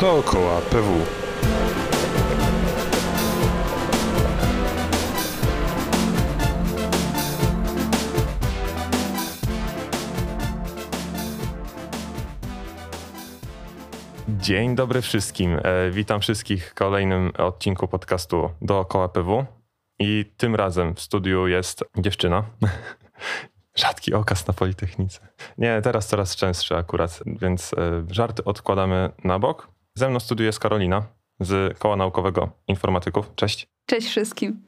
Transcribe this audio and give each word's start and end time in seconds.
Dookoła 0.00 0.60
PW. 0.60 1.06
Dzień 14.28 14.74
dobry 14.74 15.02
wszystkim. 15.02 15.58
E, 15.62 15.90
witam 15.90 16.20
wszystkich 16.20 16.70
w 16.70 16.74
kolejnym 16.74 17.32
odcinku 17.38 17.88
podcastu 17.88 18.50
Dookoła 18.62 19.08
PW. 19.08 19.46
I 19.98 20.32
tym 20.36 20.54
razem 20.54 20.94
w 20.94 21.00
studiu 21.00 21.46
jest 21.46 21.84
dziewczyna. 21.98 22.44
Rzadki 23.74 24.14
okaz 24.14 24.46
na 24.46 24.54
Politechnice. 24.54 25.28
Nie, 25.58 25.80
teraz 25.82 26.08
coraz 26.08 26.36
częstszy 26.36 26.76
akurat, 26.76 27.20
więc 27.26 27.72
e, 27.74 28.04
żarty 28.10 28.44
odkładamy 28.44 29.10
na 29.24 29.38
bok. 29.38 29.73
Ze 29.96 30.08
mną 30.08 30.18
w 30.18 30.22
studiu 30.22 30.46
jest 30.46 30.60
Karolina 30.60 31.02
z 31.40 31.78
Koła 31.78 31.96
Naukowego 31.96 32.50
Informatyków. 32.68 33.34
Cześć. 33.34 33.66
Cześć 33.86 34.08
wszystkim. 34.08 34.62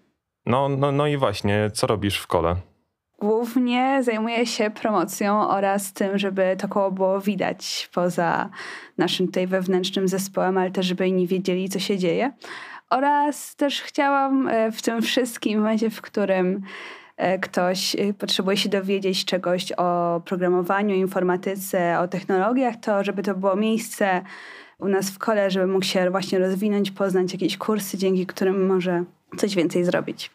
No, 0.47 0.69
no, 0.69 0.93
no 0.93 1.07
i 1.07 1.17
właśnie, 1.17 1.71
co 1.75 1.87
robisz 1.87 2.19
w 2.19 2.27
kole? 2.27 2.57
Głównie 3.21 4.03
zajmuję 4.03 4.47
się 4.47 4.71
promocją 4.71 5.49
oraz 5.49 5.93
tym, 5.93 6.19
żeby 6.19 6.57
to 6.59 6.69
koło 6.69 6.91
było 6.91 7.21
widać 7.21 7.89
poza 7.95 8.51
naszym 8.99 9.27
tutaj 9.27 9.47
wewnętrznym 9.47 10.09
zespołem, 10.09 10.59
ale 10.59 10.71
też 10.71 10.87
żeby 10.87 11.09
inni 11.09 11.27
wiedzieli, 11.27 11.69
co 11.69 11.79
się 11.79 11.99
dzieje. 11.99 12.33
Oraz 12.91 13.57
też 13.57 13.83
chciałam 13.83 14.49
e, 14.49 14.73
w 14.73 14.83
tym 14.83 15.03
wszystkim, 15.03 15.59
w 15.59 15.63
momencie, 15.63 15.91
w 15.91 16.03
którym 16.03 16.63
e, 17.17 17.39
ktoś 17.39 17.97
e, 17.97 18.15
potrzebuje 18.15 18.57
się 18.57 18.69
dowiedzieć 18.69 19.25
czegoś 19.25 19.73
o 19.73 20.21
programowaniu, 20.25 20.95
informatyce, 20.95 22.01
o 22.01 22.09
technologiach, 22.09 22.75
to 22.83 23.05
żeby 23.05 23.23
to 23.23 23.35
było 23.35 23.57
miejsce 23.57 24.23
u 24.79 24.89
nas 24.89 25.11
w 25.11 25.19
kole, 25.19 25.51
żeby 25.51 25.67
mógł 25.67 25.85
się 25.85 26.11
właśnie 26.11 26.39
rozwinąć, 26.39 26.91
poznać 26.91 27.33
jakieś 27.33 27.57
kursy, 27.57 27.99
dzięki 27.99 28.27
którym 28.27 28.67
może 28.67 29.05
coś 29.37 29.55
więcej 29.55 29.85
zrobić. 29.85 30.31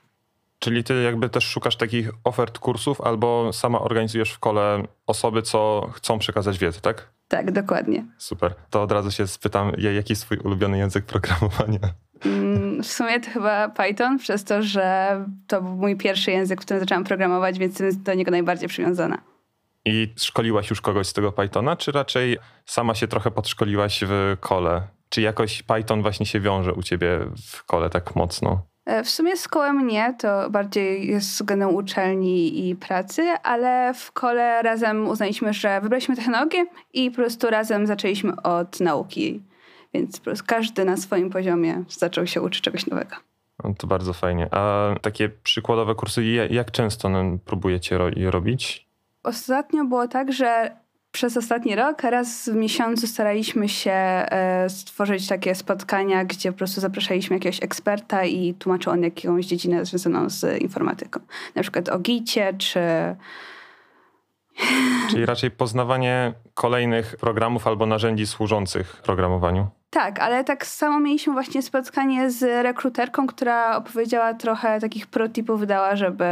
Czyli 0.59 0.84
ty 0.84 1.03
jakby 1.03 1.30
też 1.30 1.44
szukasz 1.44 1.75
takich 1.75 2.09
ofert 2.23 2.59
kursów 2.59 3.02
albo 3.02 3.53
sama 3.53 3.80
organizujesz 3.81 4.31
w 4.31 4.39
kole 4.39 4.84
osoby, 5.08 5.42
co 5.42 5.89
chcą 5.94 6.19
przekazać 6.19 6.59
wiedzę, 6.59 6.81
tak? 6.81 7.09
Tak, 7.28 7.52
dokładnie. 7.52 8.06
Super. 8.17 8.53
To 8.69 8.81
od 8.81 8.92
razu 8.92 9.12
się 9.12 9.28
spytam, 9.28 9.72
jaki 9.78 10.12
jest 10.14 10.22
twój 10.22 10.38
ulubiony 10.38 10.78
język 10.78 11.06
programowania? 11.06 11.80
Mm, 12.25 12.84
w 12.84 12.88
sumie 12.88 13.19
to 13.19 13.30
chyba 13.30 13.69
Python, 13.69 14.19
przez 14.19 14.44
to, 14.44 14.64
że 14.64 15.16
to 15.47 15.62
był 15.62 15.72
mój 15.72 15.97
pierwszy 15.97 16.31
język, 16.31 16.62
w 16.62 16.66
którym 16.66 16.80
zaczęłam 16.80 17.03
programować, 17.03 17.59
więc 17.59 17.80
jestem 17.80 18.03
do 18.03 18.14
niego 18.14 18.31
najbardziej 18.31 18.69
przywiązana. 18.69 19.17
I 19.86 20.14
szkoliłaś 20.18 20.70
już 20.70 20.82
kogoś 20.82 21.08
z 21.08 21.14
tego 21.14 21.32
Pythona, 21.32 21.76
czy 21.76 21.92
raczej 21.92 22.38
sama 22.66 22.96
się 22.96 23.08
trochę 23.08 23.32
podszkoliłaś 23.32 24.04
w 24.08 24.38
kole? 24.40 24.88
Czy 25.10 25.22
jakoś 25.22 25.64
Python 25.64 26.02
właśnie 26.02 26.26
się 26.26 26.40
wiąże 26.40 26.74
u 26.74 26.84
ciebie 26.84 27.20
w 27.52 27.64
kole 27.64 27.90
tak 27.90 28.16
mocno? 28.16 28.62
E, 28.86 29.04
w 29.04 29.09
sumie 29.09 29.38
z 29.38 29.48
kołem 29.48 29.88
nie, 29.88 30.16
to 30.20 30.50
bardziej 30.50 31.08
jest 31.08 31.30
względem 31.30 31.76
uczelni 31.76 32.70
i 32.70 32.76
pracy, 32.76 33.22
ale 33.44 33.94
w 33.94 34.12
kole 34.12 34.62
razem 34.62 35.08
uznaliśmy, 35.08 35.54
że 35.54 35.82
wybraliśmy 35.82 36.16
technologię 36.16 36.66
i 36.94 37.12
po 37.12 37.16
prostu 37.16 37.50
razem 37.50 37.88
zaczęliśmy 37.88 38.42
od 38.42 38.80
nauki. 38.80 39.42
Więc 39.94 40.18
po 40.18 40.24
prostu 40.24 40.46
każdy 40.48 40.86
na 40.86 40.98
swoim 40.98 41.30
poziomie 41.30 41.84
zaczął 41.90 42.28
się 42.28 42.42
uczyć 42.42 42.62
czegoś 42.62 42.88
nowego. 42.88 43.16
No 43.64 43.74
to 43.78 43.88
bardzo 43.88 44.14
fajnie. 44.14 44.48
A 44.52 44.96
takie 45.02 45.30
przykładowe 45.30 45.96
kursy, 45.96 46.26
jak 46.50 46.72
często 46.72 47.09
próbujecie 47.46 48.00
je 48.16 48.32
robić? 48.32 48.91
Ostatnio 49.23 49.86
było 49.86 50.08
tak, 50.08 50.33
że 50.33 50.81
przez 51.11 51.38
ostatni 51.38 51.75
rok 51.75 52.03
raz 52.03 52.50
w 52.50 52.55
miesiącu 52.55 53.08
staraliśmy 53.08 53.69
się 53.69 53.91
e, 53.91 54.69
stworzyć 54.69 55.28
takie 55.28 55.55
spotkania, 55.55 56.25
gdzie 56.25 56.52
po 56.52 56.58
prostu 56.58 56.81
zapraszaliśmy 56.81 57.36
jakiegoś 57.36 57.63
eksperta 57.63 58.25
i 58.25 58.53
tłumaczył 58.53 58.94
on 58.94 59.03
jakąś 59.03 59.46
dziedzinę 59.46 59.85
związaną 59.85 60.29
z 60.29 60.62
informatyką. 60.62 61.19
Na 61.56 61.62
przykład 61.62 61.90
o 61.90 62.00
gicie 62.00 62.53
czy 62.57 62.79
Czyli 65.09 65.25
raczej 65.25 65.51
poznawanie 65.51 66.34
kolejnych 66.53 67.16
programów 67.16 67.67
albo 67.67 67.85
narzędzi 67.85 68.28
służących 68.28 69.01
programowaniu. 69.03 69.67
Tak, 69.89 70.19
ale 70.19 70.44
tak 70.44 70.66
samo 70.66 71.00
mieliśmy 71.00 71.34
właśnie 71.34 71.62
spotkanie 71.62 72.31
z 72.31 72.63
rekruterką, 72.63 73.28
która 73.28 73.78
opowiedziała 73.78 74.34
trochę 74.34 74.79
takich 74.79 75.07
protipów, 75.07 75.67
dała, 75.67 75.95
żeby 75.95 76.25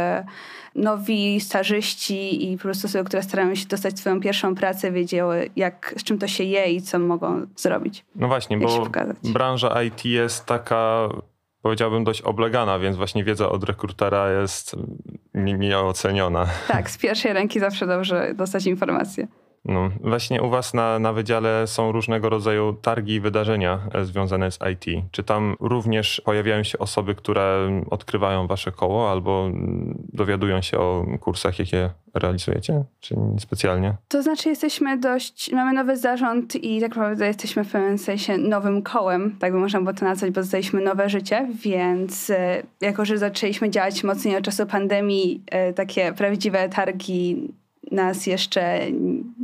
nowi 0.74 1.40
stażyści 1.40 2.52
i 2.52 2.56
po 2.56 2.62
prostu 2.62 2.86
osoby, 2.86 3.04
które 3.04 3.22
starają 3.22 3.54
się 3.54 3.66
dostać 3.66 3.98
swoją 3.98 4.20
pierwszą 4.20 4.54
pracę, 4.54 4.92
wiedziały, 4.92 5.50
jak, 5.56 5.94
z 5.96 6.04
czym 6.04 6.18
to 6.18 6.28
się 6.28 6.44
je 6.44 6.72
i 6.72 6.82
co 6.82 6.98
mogą 6.98 7.46
zrobić. 7.56 8.04
No 8.14 8.28
właśnie, 8.28 8.58
bo 8.58 8.86
branża 9.22 9.82
IT 9.82 10.04
jest 10.04 10.46
taka 10.46 11.08
powiedziałbym 11.62 12.04
dość 12.04 12.22
oblegana, 12.22 12.78
więc 12.78 12.96
właśnie 12.96 13.24
wiedza 13.24 13.48
od 13.48 13.64
rekrutera 13.64 14.30
jest 14.30 14.76
nieoceniona. 15.34 16.46
Tak, 16.68 16.90
z 16.90 16.98
pierwszej 16.98 17.32
ręki 17.32 17.60
zawsze 17.60 17.86
dobrze 17.86 18.34
dostać 18.34 18.66
informacje. 18.66 19.28
No, 19.64 19.90
właśnie 20.00 20.42
u 20.42 20.50
Was 20.50 20.74
na, 20.74 20.98
na 20.98 21.12
wydziale 21.12 21.66
są 21.66 21.92
różnego 21.92 22.28
rodzaju 22.28 22.72
targi 22.72 23.14
i 23.14 23.20
wydarzenia 23.20 23.80
e, 23.94 24.04
związane 24.04 24.50
z 24.50 24.58
IT. 24.72 25.04
Czy 25.10 25.22
tam 25.22 25.56
również 25.60 26.22
pojawiają 26.24 26.62
się 26.62 26.78
osoby, 26.78 27.14
które 27.14 27.70
odkrywają 27.90 28.46
Wasze 28.46 28.72
koło 28.72 29.10
albo 29.10 29.46
mm, 29.46 29.98
dowiadują 30.12 30.62
się 30.62 30.78
o 30.78 31.06
kursach, 31.20 31.58
jakie 31.58 31.90
realizujecie? 32.14 32.84
Czy 33.00 33.16
specjalnie? 33.38 33.96
To 34.08 34.22
znaczy, 34.22 34.48
jesteśmy 34.48 34.98
dość. 34.98 35.52
Mamy 35.52 35.72
nowy 35.72 35.96
zarząd 35.96 36.56
i 36.56 36.80
tak 36.80 36.90
naprawdę 36.90 37.26
jesteśmy 37.26 37.64
w 37.64 37.72
pewnym 37.72 37.98
sensie 37.98 38.38
nowym 38.38 38.82
kołem, 38.82 39.36
tak 39.38 39.52
by 39.52 39.58
można 39.58 39.80
było 39.80 39.92
to 39.92 40.04
nazwać, 40.04 40.30
bo 40.30 40.40
dostaliśmy 40.40 40.80
nowe 40.80 41.08
życie, 41.08 41.48
więc 41.54 42.30
e, 42.30 42.62
jako, 42.80 43.04
że 43.04 43.18
zaczęliśmy 43.18 43.70
działać 43.70 44.04
mocniej 44.04 44.36
od 44.36 44.44
czasu 44.44 44.66
pandemii, 44.66 45.42
e, 45.50 45.72
takie 45.72 46.12
prawdziwe 46.12 46.68
targi 46.68 47.48
nas 47.90 48.26
jeszcze 48.26 48.80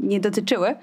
nie 0.03 0.21
dotyczyły. 0.21 0.75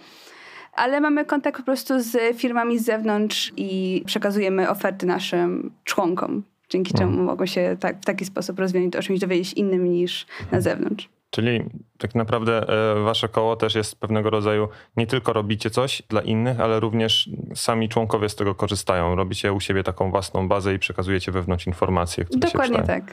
Ale 0.73 1.01
mamy 1.01 1.25
kontakt 1.25 1.57
po 1.57 1.63
prostu 1.63 1.99
z 1.99 2.37
firmami 2.37 2.79
z 2.79 2.85
zewnątrz 2.85 3.53
i 3.57 4.03
przekazujemy 4.05 4.69
oferty 4.69 5.05
naszym 5.05 5.71
członkom, 5.83 6.43
dzięki 6.69 6.93
czemu 6.93 7.09
mhm. 7.09 7.25
mogą 7.25 7.45
się 7.45 7.77
tak, 7.79 8.01
w 8.01 8.05
taki 8.05 8.25
sposób 8.25 8.59
rozwinąć, 8.59 8.95
o 8.95 9.01
czymś 9.01 9.19
dowiedzieć 9.19 9.53
innym 9.53 9.89
niż 9.89 10.25
na 10.51 10.61
zewnątrz. 10.61 11.09
Czyli 11.33 11.63
tak 11.97 12.15
naprawdę 12.15 12.69
e, 12.69 13.03
wasze 13.03 13.29
koło 13.29 13.55
też 13.55 13.75
jest 13.75 13.99
pewnego 13.99 14.29
rodzaju, 14.29 14.67
nie 14.97 15.07
tylko 15.07 15.33
robicie 15.33 15.69
coś 15.69 16.03
dla 16.09 16.21
innych, 16.21 16.59
ale 16.59 16.79
również 16.79 17.29
sami 17.55 17.89
członkowie 17.89 18.29
z 18.29 18.35
tego 18.35 18.55
korzystają. 18.55 19.15
Robicie 19.15 19.53
u 19.53 19.59
siebie 19.59 19.83
taką 19.83 20.11
własną 20.11 20.47
bazę 20.47 20.73
i 20.73 20.79
przekazujecie 20.79 21.31
wewnątrz 21.31 21.67
informacje, 21.67 22.25
które 22.25 22.39
Dokładnie 22.39 22.77
się 22.77 22.83
tak. 22.83 23.03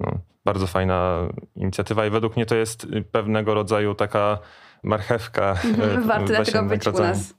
No, 0.00 0.18
bardzo 0.44 0.66
fajna 0.66 1.28
inicjatywa 1.56 2.06
i 2.06 2.10
według 2.10 2.36
mnie 2.36 2.46
to 2.46 2.54
jest 2.56 2.86
pewnego 3.12 3.54
rodzaju 3.54 3.94
taka 3.94 4.38
marchewka. 4.82 5.56
Mhm, 5.64 6.06
warto 6.06 6.26
dlatego 6.26 6.62
być 6.62 6.86
u 6.86 6.92
nas. 6.92 7.34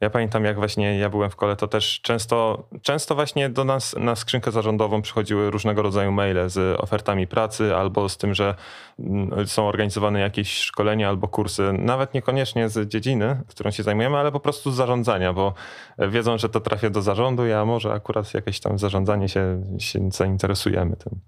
Ja 0.00 0.10
pamiętam, 0.10 0.44
jak 0.44 0.56
właśnie 0.56 0.98
ja 0.98 1.10
byłem 1.10 1.30
w 1.30 1.36
kole, 1.36 1.56
to 1.56 1.68
też 1.68 2.00
często, 2.00 2.68
często 2.82 3.14
właśnie 3.14 3.48
do 3.48 3.64
nas 3.64 3.96
na 3.98 4.16
skrzynkę 4.16 4.50
zarządową 4.50 5.02
przychodziły 5.02 5.50
różnego 5.50 5.82
rodzaju 5.82 6.12
maile 6.12 6.50
z 6.50 6.80
ofertami 6.80 7.26
pracy 7.26 7.76
albo 7.76 8.08
z 8.08 8.16
tym, 8.16 8.34
że 8.34 8.54
mm, 8.98 9.46
są 9.46 9.68
organizowane 9.68 10.20
jakieś 10.20 10.58
szkolenia 10.58 11.08
albo 11.08 11.28
kursy, 11.28 11.72
nawet 11.72 12.14
niekoniecznie 12.14 12.68
z 12.68 12.88
dziedziny, 12.88 13.40
którą 13.48 13.70
się 13.70 13.82
zajmujemy, 13.82 14.16
ale 14.16 14.32
po 14.32 14.40
prostu 14.40 14.70
z 14.70 14.74
zarządzania, 14.74 15.32
bo 15.32 15.54
wiedzą, 15.98 16.38
że 16.38 16.48
to 16.48 16.60
trafia 16.60 16.90
do 16.90 17.02
zarządu, 17.02 17.46
ja 17.46 17.64
może 17.64 17.92
akurat 17.92 18.34
jakieś 18.34 18.60
tam 18.60 18.78
zarządzanie 18.78 19.28
się, 19.28 19.62
się 19.78 20.10
zainteresujemy 20.10 20.96
tym. 20.96 21.20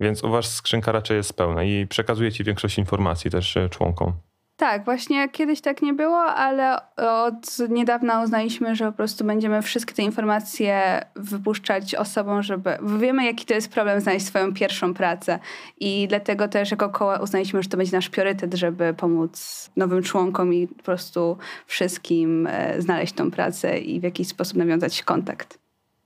Więc 0.00 0.24
u 0.24 0.30
was 0.30 0.54
skrzynka 0.54 0.92
raczej 0.92 1.16
jest 1.16 1.36
pełna 1.36 1.62
i 1.62 1.86
przekazuje 1.86 2.32
ci 2.32 2.44
większość 2.44 2.78
informacji 2.78 3.30
też 3.30 3.56
e, 3.56 3.68
członkom. 3.68 4.12
Tak, 4.56 4.84
właśnie 4.84 5.28
kiedyś 5.28 5.60
tak 5.60 5.82
nie 5.82 5.94
było, 5.94 6.22
ale 6.22 6.76
od 6.96 7.68
niedawna 7.68 8.22
uznaliśmy, 8.22 8.76
że 8.76 8.86
po 8.86 8.92
prostu 8.92 9.24
będziemy 9.24 9.62
wszystkie 9.62 9.94
te 9.94 10.02
informacje 10.02 11.04
wypuszczać 11.16 11.94
osobom, 11.94 12.42
żeby. 12.42 12.78
Wiemy, 12.98 13.24
jaki 13.24 13.46
to 13.46 13.54
jest 13.54 13.72
problem 13.72 14.00
znaleźć 14.00 14.26
swoją 14.26 14.54
pierwszą 14.54 14.94
pracę. 14.94 15.38
I 15.80 16.08
dlatego 16.08 16.48
też 16.48 16.70
jako 16.70 16.88
koło 16.88 17.18
uznaliśmy, 17.22 17.62
że 17.62 17.68
to 17.68 17.76
będzie 17.76 17.96
nasz 17.96 18.08
priorytet, 18.08 18.54
żeby 18.54 18.94
pomóc 18.94 19.70
nowym 19.76 20.02
członkom 20.02 20.54
i 20.54 20.68
po 20.68 20.82
prostu 20.82 21.38
wszystkim 21.66 22.46
e, 22.46 22.82
znaleźć 22.82 23.14
tą 23.14 23.30
pracę 23.30 23.78
i 23.78 24.00
w 24.00 24.02
jakiś 24.02 24.28
sposób 24.28 24.56
nawiązać 24.56 25.02
kontakt. 25.02 25.58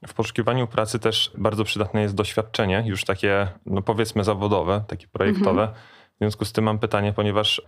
W 0.06 0.14
poszukiwaniu 0.14 0.66
pracy 0.66 0.98
też 0.98 1.32
bardzo 1.38 1.64
przydatne 1.64 2.02
jest 2.02 2.14
doświadczenie, 2.14 2.84
już 2.86 3.04
takie, 3.04 3.48
no 3.66 3.82
powiedzmy, 3.82 4.24
zawodowe, 4.24 4.84
takie 4.88 5.06
projektowe. 5.08 5.62
Mhm. 5.62 5.78
W 6.14 6.18
związku 6.18 6.44
z 6.44 6.52
tym 6.52 6.64
mam 6.64 6.78
pytanie, 6.78 7.12
ponieważ 7.12 7.62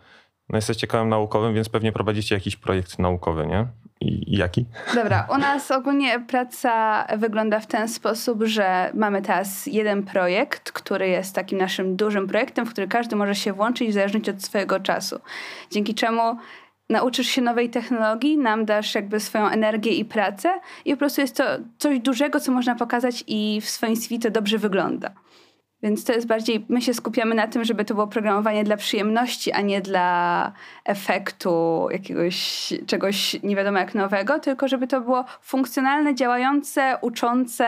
no 0.48 0.58
jesteście 0.58 0.86
kołem 0.86 1.08
naukowym, 1.08 1.54
więc 1.54 1.68
pewnie 1.68 1.92
prowadzicie 1.92 2.34
jakiś 2.34 2.56
projekt 2.56 2.98
naukowy, 2.98 3.46
nie? 3.46 3.66
I, 4.00 4.36
jaki? 4.36 4.66
Dobra, 4.94 5.28
u 5.34 5.38
nas 5.38 5.70
ogólnie 5.70 6.20
praca 6.20 7.06
wygląda 7.16 7.60
w 7.60 7.66
ten 7.66 7.88
sposób, 7.88 8.42
że 8.44 8.90
mamy 8.94 9.22
teraz 9.22 9.66
jeden 9.66 10.02
projekt, 10.02 10.72
który 10.72 11.08
jest 11.08 11.34
takim 11.34 11.58
naszym 11.58 11.96
dużym 11.96 12.26
projektem, 12.26 12.66
w 12.66 12.70
który 12.70 12.88
każdy 12.88 13.16
może 13.16 13.34
się 13.34 13.52
włączyć 13.52 13.90
w 13.90 13.92
zależności 13.92 14.30
od 14.30 14.42
swojego 14.42 14.80
czasu. 14.80 15.20
Dzięki 15.70 15.94
czemu 15.94 16.36
nauczysz 16.90 17.26
się 17.26 17.42
nowej 17.42 17.70
technologii, 17.70 18.38
nam 18.38 18.64
dasz 18.64 18.94
jakby 18.94 19.20
swoją 19.20 19.48
energię 19.48 19.90
i 19.90 20.04
pracę 20.04 20.60
i 20.84 20.90
po 20.92 20.98
prostu 20.98 21.20
jest 21.20 21.36
to 21.36 21.44
coś 21.78 21.98
dużego, 21.98 22.40
co 22.40 22.52
można 22.52 22.74
pokazać 22.74 23.24
i 23.26 23.60
w 23.60 23.68
swoim 23.68 23.96
CV 23.96 24.18
to 24.18 24.30
dobrze 24.30 24.58
wygląda. 24.58 25.10
Więc 25.82 26.04
to 26.04 26.12
jest 26.12 26.26
bardziej, 26.26 26.66
my 26.68 26.82
się 26.82 26.94
skupiamy 26.94 27.34
na 27.34 27.46
tym, 27.46 27.64
żeby 27.64 27.84
to 27.84 27.94
było 27.94 28.06
programowanie 28.06 28.64
dla 28.64 28.76
przyjemności, 28.76 29.52
a 29.52 29.60
nie 29.60 29.80
dla 29.80 30.52
efektu 30.84 31.86
jakiegoś 31.90 32.68
czegoś 32.86 33.36
nie 33.42 33.56
wiadomo 33.56 33.78
jak 33.78 33.94
nowego, 33.94 34.38
tylko 34.38 34.68
żeby 34.68 34.86
to 34.86 35.00
było 35.00 35.24
funkcjonalne, 35.40 36.14
działające, 36.14 36.98
uczące 37.00 37.66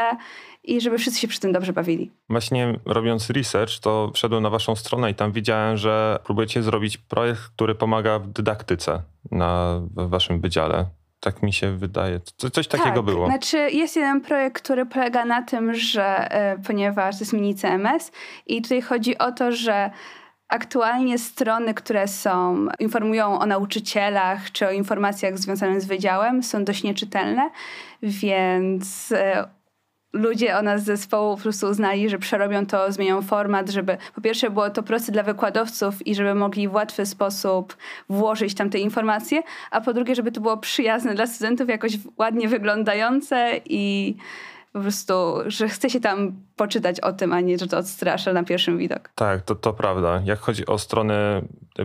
i 0.65 0.81
żeby 0.81 0.99
wszyscy 0.99 1.21
się 1.21 1.29
przy 1.29 1.41
tym 1.41 1.53
dobrze 1.53 1.73
bawili. 1.73 2.11
Właśnie 2.29 2.79
robiąc 2.85 3.31
research, 3.31 3.79
to 3.81 4.11
wszedłem 4.15 4.43
na 4.43 4.51
waszą 4.51 4.77
stronę 4.77 5.11
i 5.11 5.15
tam 5.15 5.33
widziałem, 5.33 5.77
że 5.77 6.19
próbujecie 6.25 6.63
zrobić 6.63 6.99
projekt, 6.99 7.41
który 7.41 7.75
pomaga 7.75 8.19
w 8.19 8.27
dydaktyce 8.29 9.03
na 9.31 9.81
waszym 9.95 10.41
wydziale. 10.41 10.87
Tak 11.25 11.43
mi 11.43 11.53
się 11.53 11.77
wydaje. 11.77 12.21
Coś 12.53 12.69
takiego 12.69 12.95
tak, 12.95 13.05
było. 13.05 13.27
Znaczy, 13.27 13.59
jest 13.59 13.97
jeden 13.97 14.21
projekt, 14.21 14.63
który 14.63 14.87
polega 14.87 15.25
na 15.25 15.43
tym, 15.43 15.75
że 15.75 16.29
y, 16.55 16.63
ponieważ 16.63 17.17
to 17.17 17.23
jest 17.23 17.33
mini 17.33 17.55
CMS 17.55 18.13
i 18.47 18.63
tutaj 18.63 18.83
chodzi 18.83 19.19
o 19.19 19.33
to, 19.33 19.53
że 19.53 19.91
aktualnie 20.49 21.19
strony, 21.19 21.75
które 21.75 22.09
są, 22.09 22.67
informują 22.79 23.39
o 23.39 23.47
nauczycielach 23.47 24.53
czy 24.53 24.67
o 24.69 24.71
informacjach 24.71 25.39
związanych 25.39 25.81
z 25.81 25.85
wydziałem, 25.85 26.43
są 26.43 26.65
dość 26.65 26.83
nieczytelne, 26.83 27.51
więc 28.03 29.13
y, 29.13 29.45
ludzie 30.15 30.59
o 30.59 30.63
nas 30.63 30.83
z 30.83 30.85
zespołu 30.85 31.37
po 31.37 31.43
prostu 31.43 31.67
uznali, 31.67 32.11
że 32.11 32.19
przerobią 32.19 32.67
to, 32.67 32.93
zmienią 32.93 33.23
format, 33.23 33.71
żeby 33.71 33.97
po 34.15 34.21
pierwsze 34.21 34.51
było 34.51 34.71
to 34.71 34.83
proste 34.83 35.13
dla 35.13 35.23
wykładowców 35.23 36.07
i 36.07 36.15
żeby 36.15 36.35
mogli 36.35 36.69
w 36.69 36.75
łatwy 36.75 37.07
sposób 37.07 37.77
włożyć 38.09 38.55
tam 38.55 38.71
te 38.71 38.79
informacje, 38.79 39.43
a 39.71 39.81
po 39.81 39.95
drugie, 39.95 40.15
żeby 40.15 40.33
to 40.33 40.41
było 40.41 40.57
przyjazne 40.57 41.15
dla 41.15 41.27
studentów, 41.27 41.69
jakoś 41.69 41.93
ładnie 42.19 42.49
wyglądające 42.49 43.61
i 43.65 44.15
po 44.73 44.81
prostu, 44.81 45.15
że 45.47 45.69
chce 45.69 45.91
się 45.91 46.01
tam 46.01 46.33
poczytać 46.57 47.01
o 47.01 47.13
tym, 47.13 47.33
a 47.33 47.41
nie, 47.41 47.59
że 47.59 47.67
to 47.67 47.79
odstrasza 47.79 48.33
na 48.33 48.45
pierwszy 48.45 48.77
widok. 48.77 49.11
Tak, 49.15 49.43
to, 49.43 49.55
to 49.55 49.73
prawda. 49.73 50.23
Jak 50.25 50.39
chodzi 50.39 50.67
o 50.67 50.79
stronę 50.79 51.43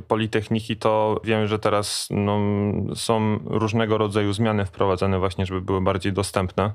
Politechniki, 0.08 0.78
to 0.78 1.22
wiem, 1.24 1.48
że 1.48 1.60
teraz 1.60 2.08
no, 2.12 2.40
są 2.96 3.40
różnego 3.46 3.98
rodzaju 3.98 4.34
zmiany 4.34 4.66
wprowadzane 4.66 5.20
właśnie, 5.20 5.46
żeby 5.46 5.62
były 5.62 5.82
bardziej 5.82 6.14
dostępne. 6.14 6.72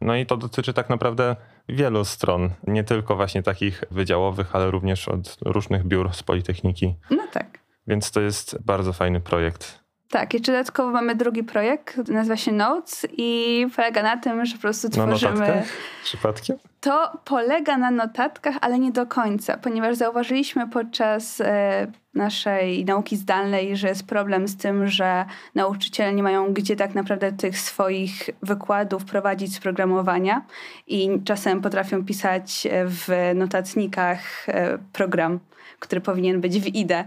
No 0.00 0.16
i 0.16 0.26
to 0.26 0.36
dotyczy 0.36 0.72
tak 0.72 0.88
naprawdę 0.88 1.36
wielu 1.68 2.04
stron, 2.04 2.50
nie 2.66 2.84
tylko 2.84 3.16
właśnie 3.16 3.42
takich 3.42 3.84
wydziałowych, 3.90 4.56
ale 4.56 4.70
również 4.70 5.08
od 5.08 5.36
różnych 5.44 5.84
biur 5.84 6.14
z 6.14 6.22
Politechniki. 6.22 6.94
No 7.10 7.22
tak. 7.32 7.58
Więc 7.86 8.10
to 8.10 8.20
jest 8.20 8.62
bardzo 8.64 8.92
fajny 8.92 9.20
projekt. 9.20 9.80
Tak, 10.10 10.34
jeszcze 10.34 10.52
dodatkowo 10.52 10.90
mamy 10.90 11.14
drugi 11.14 11.44
projekt, 11.44 12.08
nazywa 12.08 12.36
się 12.36 12.52
Notes 12.52 13.06
i 13.16 13.66
polega 13.76 14.02
na 14.02 14.16
tym, 14.16 14.44
że 14.44 14.56
po 14.56 14.60
prostu 14.60 14.88
tworzymy... 14.88 15.34
Na 15.34 15.40
notatkach? 15.40 15.68
Przypadkiem? 16.04 16.56
To 16.80 17.12
polega 17.24 17.78
na 17.78 17.90
notatkach, 17.90 18.54
ale 18.60 18.78
nie 18.78 18.92
do 18.92 19.06
końca, 19.06 19.56
ponieważ 19.56 19.96
zauważyliśmy 19.96 20.68
podczas 20.68 21.40
e, 21.40 21.86
naszej 22.14 22.84
nauki 22.84 23.16
zdalnej, 23.16 23.76
że 23.76 23.88
jest 23.88 24.06
problem 24.06 24.48
z 24.48 24.56
tym, 24.56 24.88
że 24.88 25.24
nauczyciele 25.54 26.14
nie 26.14 26.22
mają 26.22 26.52
gdzie 26.52 26.76
tak 26.76 26.94
naprawdę 26.94 27.32
tych 27.32 27.58
swoich 27.58 28.30
wykładów 28.42 29.04
prowadzić 29.04 29.54
z 29.54 29.60
programowania 29.60 30.44
i 30.86 31.10
czasem 31.24 31.60
potrafią 31.60 32.04
pisać 32.04 32.68
w 32.86 33.32
notatnikach 33.34 34.48
e, 34.48 34.78
program 34.92 35.40
który 35.80 36.00
powinien 36.00 36.40
być 36.40 36.60
w 36.60 36.66
IDE, 36.66 37.04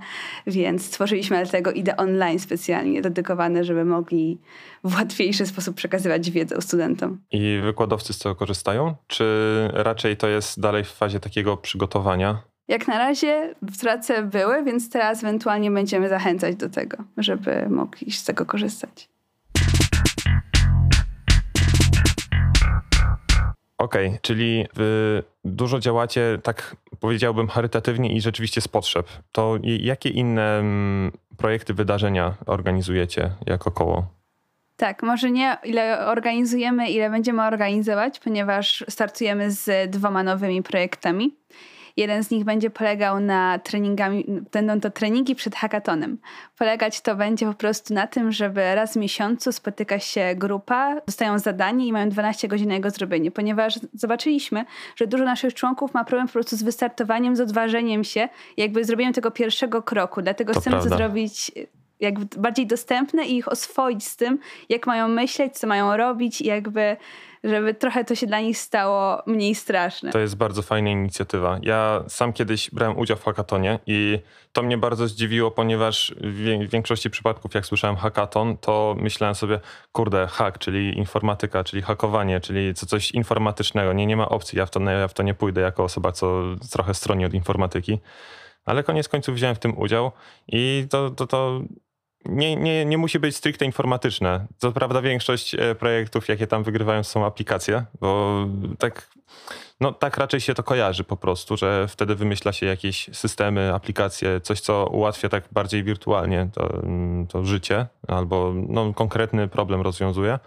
więc 0.47 0.85
stworzyliśmy 0.85 1.43
dlatego 1.43 1.71
IDE 1.71 1.97
online 1.97 2.39
specjalnie 2.39 3.01
dedykowane, 3.01 3.63
żeby 3.63 3.85
mogli 3.85 4.37
w 4.83 4.95
łatwiejszy 4.95 5.45
sposób 5.45 5.75
przekazywać 5.75 6.31
wiedzę 6.31 6.61
studentom. 6.61 7.19
I 7.31 7.59
wykładowcy 7.63 8.13
z 8.13 8.19
tego 8.19 8.35
korzystają? 8.35 8.95
Czy 9.07 9.25
raczej 9.73 10.17
to 10.17 10.27
jest 10.27 10.59
dalej 10.59 10.83
w 10.83 10.91
fazie 10.91 11.19
takiego 11.19 11.57
przygotowania? 11.57 12.52
Jak 12.67 12.87
na 12.87 12.97
razie 12.97 13.55
w 13.61 13.79
pracy 13.81 14.23
były, 14.23 14.63
więc 14.63 14.89
teraz 14.89 15.23
ewentualnie 15.23 15.71
będziemy 15.71 16.09
zachęcać 16.09 16.55
do 16.55 16.69
tego, 16.69 16.97
żeby 17.17 17.69
mogli 17.69 18.11
z 18.11 18.23
tego 18.23 18.45
korzystać. 18.45 19.09
Okej, 23.77 24.07
okay, 24.07 24.19
czyli 24.21 24.65
dużo 25.45 25.79
działacie, 25.79 26.39
tak 26.43 26.75
powiedziałbym, 26.99 27.47
charytatywnie 27.47 28.15
i 28.15 28.21
rzeczywiście 28.21 28.61
z 28.61 28.67
potrzeb. 28.67 29.07
To 29.31 29.57
jakie 29.63 30.09
inne 30.09 30.59
mm, 30.59 31.11
projekty, 31.37 31.73
wydarzenia 31.73 32.33
organizujecie 32.45 33.31
jako 33.45 33.71
koło? 33.71 34.07
Tak, 34.77 35.03
może 35.03 35.31
nie 35.31 35.57
ile 35.63 36.07
organizujemy, 36.07 36.89
ile 36.89 37.09
będziemy 37.09 37.43
organizować, 37.43 38.19
ponieważ 38.19 38.85
startujemy 38.89 39.51
z 39.51 39.91
dwoma 39.91 40.23
nowymi 40.23 40.63
projektami. 40.63 41.35
Jeden 41.97 42.23
z 42.23 42.31
nich 42.31 42.43
będzie 42.43 42.69
polegał 42.69 43.19
na 43.19 43.59
treningami, 43.59 44.25
będą 44.51 44.79
to 44.79 44.89
treningi 44.89 45.35
przed 45.35 45.55
hackatonem. 45.55 46.17
Polegać 46.57 47.01
to 47.01 47.15
będzie 47.15 47.45
po 47.45 47.53
prostu 47.53 47.93
na 47.93 48.07
tym, 48.07 48.31
żeby 48.31 48.75
raz 48.75 48.93
w 48.93 48.95
miesiącu 48.95 49.51
spotyka 49.51 49.99
się 49.99 50.35
grupa, 50.35 51.01
dostają 51.05 51.39
zadanie 51.39 51.87
i 51.87 51.93
mają 51.93 52.09
12 52.09 52.47
godzin 52.47 52.67
na 52.67 52.73
jego 52.73 52.89
zrobienie, 52.89 53.31
ponieważ 53.31 53.79
zobaczyliśmy, 53.93 54.65
że 54.95 55.07
dużo 55.07 55.23
naszych 55.23 55.53
członków 55.53 55.93
ma 55.93 56.03
problem 56.03 56.27
po 56.27 56.33
prostu 56.33 56.57
z 56.57 56.63
wystartowaniem, 56.63 57.35
z 57.35 57.41
odważeniem 57.41 58.03
się, 58.03 58.29
jakby 58.57 58.85
zrobieniem 58.85 59.13
tego 59.13 59.31
pierwszego 59.31 59.81
kroku. 59.81 60.21
Dlatego 60.21 60.53
to 60.53 60.59
chcemy 60.59 60.75
prawda. 60.75 60.89
to 60.89 60.97
zrobić 60.97 61.51
jakby 62.03 62.41
bardziej 62.41 62.67
dostępne 62.67 63.25
i 63.25 63.37
ich 63.37 63.47
oswoić 63.47 64.05
z 64.07 64.15
tym, 64.15 64.39
jak 64.69 64.87
mają 64.87 65.07
myśleć, 65.07 65.57
co 65.57 65.67
mają 65.67 65.97
robić 65.97 66.41
i 66.41 66.45
jakby 66.45 66.97
żeby 67.43 67.73
trochę 67.73 68.05
to 68.05 68.15
się 68.15 68.27
dla 68.27 68.39
nich 68.39 68.57
stało 68.57 69.23
mniej 69.27 69.55
straszne. 69.55 70.11
To 70.11 70.19
jest 70.19 70.35
bardzo 70.35 70.61
fajna 70.61 70.89
inicjatywa. 70.89 71.59
Ja 71.61 72.03
sam 72.07 72.33
kiedyś 72.33 72.71
brałem 72.71 72.97
udział 72.97 73.17
w 73.17 73.23
hackatonie 73.23 73.79
i 73.87 74.19
to 74.53 74.63
mnie 74.63 74.77
bardzo 74.77 75.07
zdziwiło, 75.07 75.51
ponieważ 75.51 76.15
w 76.21 76.69
większości 76.69 77.09
przypadków, 77.09 77.53
jak 77.53 77.65
słyszałem 77.65 77.95
hackaton, 77.95 78.57
to 78.57 78.95
myślałem 78.99 79.35
sobie, 79.35 79.59
kurde, 79.91 80.27
hack, 80.27 80.57
czyli 80.57 80.97
informatyka, 80.97 81.63
czyli 81.63 81.81
hakowanie, 81.81 82.39
czyli 82.39 82.73
co, 82.73 82.85
coś 82.85 83.11
informatycznego. 83.11 83.93
Nie, 83.93 84.05
nie 84.05 84.17
ma 84.17 84.29
opcji, 84.29 84.57
ja 84.57 84.65
w, 84.65 84.69
to, 84.69 84.79
ja 84.79 85.07
w 85.07 85.13
to 85.13 85.23
nie 85.23 85.33
pójdę 85.33 85.61
jako 85.61 85.83
osoba, 85.83 86.11
co 86.11 86.43
trochę 86.71 86.93
stroni 86.93 87.25
od 87.25 87.33
informatyki. 87.33 87.99
Ale 88.65 88.83
koniec 88.83 89.09
końców 89.09 89.35
wziąłem 89.35 89.55
w 89.55 89.59
tym 89.59 89.77
udział 89.77 90.11
i 90.47 90.87
to, 90.89 91.09
to, 91.09 91.27
to 91.27 91.61
nie, 92.25 92.55
nie, 92.55 92.85
nie 92.85 92.97
musi 92.97 93.19
być 93.19 93.35
stricte 93.35 93.65
informatyczne. 93.65 94.47
Co 94.57 94.71
prawda 94.71 95.01
większość 95.01 95.55
e, 95.55 95.75
projektów, 95.75 96.27
jakie 96.27 96.47
tam 96.47 96.63
wygrywają, 96.63 97.03
są 97.03 97.25
aplikacje, 97.25 97.85
bo 97.99 98.37
tak, 98.79 99.09
no, 99.79 99.91
tak 99.91 100.17
raczej 100.17 100.41
się 100.41 100.53
to 100.53 100.63
kojarzy 100.63 101.03
po 101.03 101.17
prostu, 101.17 101.57
że 101.57 101.87
wtedy 101.87 102.15
wymyśla 102.15 102.51
się 102.51 102.65
jakieś 102.65 103.09
systemy, 103.13 103.73
aplikacje, 103.73 104.41
coś, 104.41 104.59
co 104.59 104.87
ułatwia 104.87 105.29
tak 105.29 105.43
bardziej 105.51 105.83
wirtualnie 105.83 106.49
to, 106.53 106.81
to 107.29 107.45
życie 107.45 107.87
albo 108.07 108.53
no, 108.67 108.93
konkretny 108.93 109.47
problem 109.47 109.81
rozwiązuje, 109.81 110.39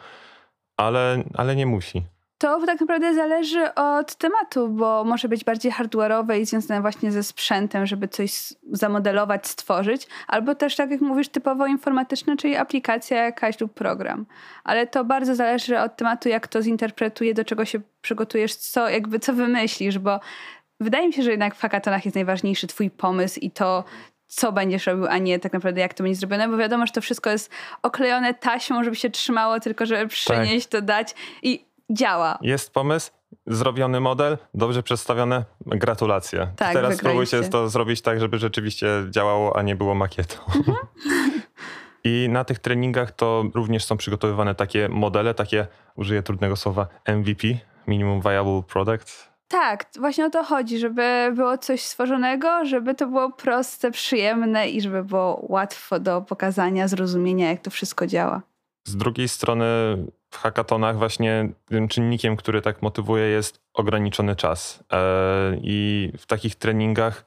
ale, 0.76 1.24
ale 1.34 1.56
nie 1.56 1.66
musi. 1.66 2.15
To 2.38 2.66
tak 2.66 2.80
naprawdę 2.80 3.14
zależy 3.14 3.74
od 3.74 4.14
tematu, 4.14 4.68
bo 4.68 5.04
może 5.04 5.28
być 5.28 5.44
bardziej 5.44 5.72
hardware'owe 5.72 6.40
i 6.40 6.46
związane 6.46 6.80
właśnie 6.80 7.12
ze 7.12 7.22
sprzętem, 7.22 7.86
żeby 7.86 8.08
coś 8.08 8.52
zamodelować, 8.72 9.46
stworzyć, 9.46 10.06
albo 10.28 10.54
też, 10.54 10.76
tak 10.76 10.90
jak 10.90 11.00
mówisz, 11.00 11.28
typowo 11.28 11.66
informatyczne, 11.66 12.36
czyli 12.36 12.56
aplikacja 12.56 13.24
jakaś 13.24 13.60
lub 13.60 13.74
program. 13.74 14.26
Ale 14.64 14.86
to 14.86 15.04
bardzo 15.04 15.34
zależy 15.34 15.78
od 15.80 15.96
tematu, 15.96 16.28
jak 16.28 16.48
to 16.48 16.62
zinterpretuje, 16.62 17.34
do 17.34 17.44
czego 17.44 17.64
się 17.64 17.80
przygotujesz, 18.00 18.54
co 18.54 18.88
jakby 18.88 19.18
co 19.18 19.32
wymyślisz, 19.32 19.98
bo 19.98 20.20
wydaje 20.80 21.06
mi 21.06 21.12
się, 21.12 21.22
że 21.22 21.30
jednak 21.30 21.54
w 21.54 21.60
hackathonach 21.60 22.04
jest 22.04 22.14
najważniejszy 22.14 22.66
twój 22.66 22.90
pomysł 22.90 23.40
i 23.40 23.50
to, 23.50 23.84
co 24.26 24.52
będziesz 24.52 24.86
robił, 24.86 25.06
a 25.06 25.18
nie 25.18 25.38
tak 25.38 25.52
naprawdę 25.52 25.80
jak 25.80 25.94
to 25.94 26.02
będzie 26.02 26.18
zrobione, 26.18 26.48
bo 26.48 26.56
wiadomo, 26.56 26.86
że 26.86 26.92
to 26.92 27.00
wszystko 27.00 27.30
jest 27.30 27.50
oklejone 27.82 28.34
taśmą, 28.34 28.84
żeby 28.84 28.96
się 28.96 29.10
trzymało, 29.10 29.60
tylko 29.60 29.86
żeby 29.86 30.08
przynieść, 30.08 30.66
tak. 30.66 30.80
to 30.80 30.86
dać 30.86 31.14
i 31.42 31.66
działa. 31.90 32.38
Jest 32.40 32.72
pomysł, 32.72 33.10
zrobiony 33.46 34.00
model, 34.00 34.38
dobrze 34.54 34.82
przedstawione, 34.82 35.44
gratulacje. 35.66 36.48
Tak, 36.56 36.72
Teraz 36.72 36.96
spróbujcie 36.96 37.42
to 37.42 37.68
zrobić 37.68 38.02
tak, 38.02 38.20
żeby 38.20 38.38
rzeczywiście 38.38 38.88
działało, 39.10 39.56
a 39.56 39.62
nie 39.62 39.76
było 39.76 39.94
makietą. 39.94 40.36
Mhm. 40.56 40.76
I 42.04 42.28
na 42.30 42.44
tych 42.44 42.58
treningach 42.58 43.12
to 43.12 43.44
również 43.54 43.84
są 43.84 43.96
przygotowywane 43.96 44.54
takie 44.54 44.88
modele, 44.88 45.34
takie, 45.34 45.66
użyję 45.96 46.22
trudnego 46.22 46.56
słowa, 46.56 46.86
MVP, 47.08 47.46
Minimum 47.86 48.20
Viable 48.20 48.62
Product. 48.62 49.36
Tak, 49.48 49.86
właśnie 49.98 50.26
o 50.26 50.30
to 50.30 50.44
chodzi, 50.44 50.78
żeby 50.78 51.32
było 51.34 51.58
coś 51.58 51.82
stworzonego, 51.82 52.64
żeby 52.64 52.94
to 52.94 53.06
było 53.06 53.32
proste, 53.32 53.90
przyjemne 53.90 54.68
i 54.68 54.80
żeby 54.80 55.04
było 55.04 55.46
łatwo 55.48 56.00
do 56.00 56.20
pokazania, 56.20 56.88
zrozumienia, 56.88 57.50
jak 57.50 57.60
to 57.60 57.70
wszystko 57.70 58.06
działa. 58.06 58.42
Z 58.84 58.96
drugiej 58.96 59.28
strony 59.28 59.64
w 60.36 60.40
hackatonach 60.40 60.98
właśnie 60.98 61.48
tym 61.68 61.88
czynnikiem, 61.88 62.36
który 62.36 62.62
tak 62.62 62.82
motywuje 62.82 63.24
jest 63.24 63.60
ograniczony 63.74 64.36
czas. 64.36 64.84
E, 64.92 64.98
I 65.62 66.12
w 66.18 66.26
takich 66.26 66.54
treningach 66.54 67.24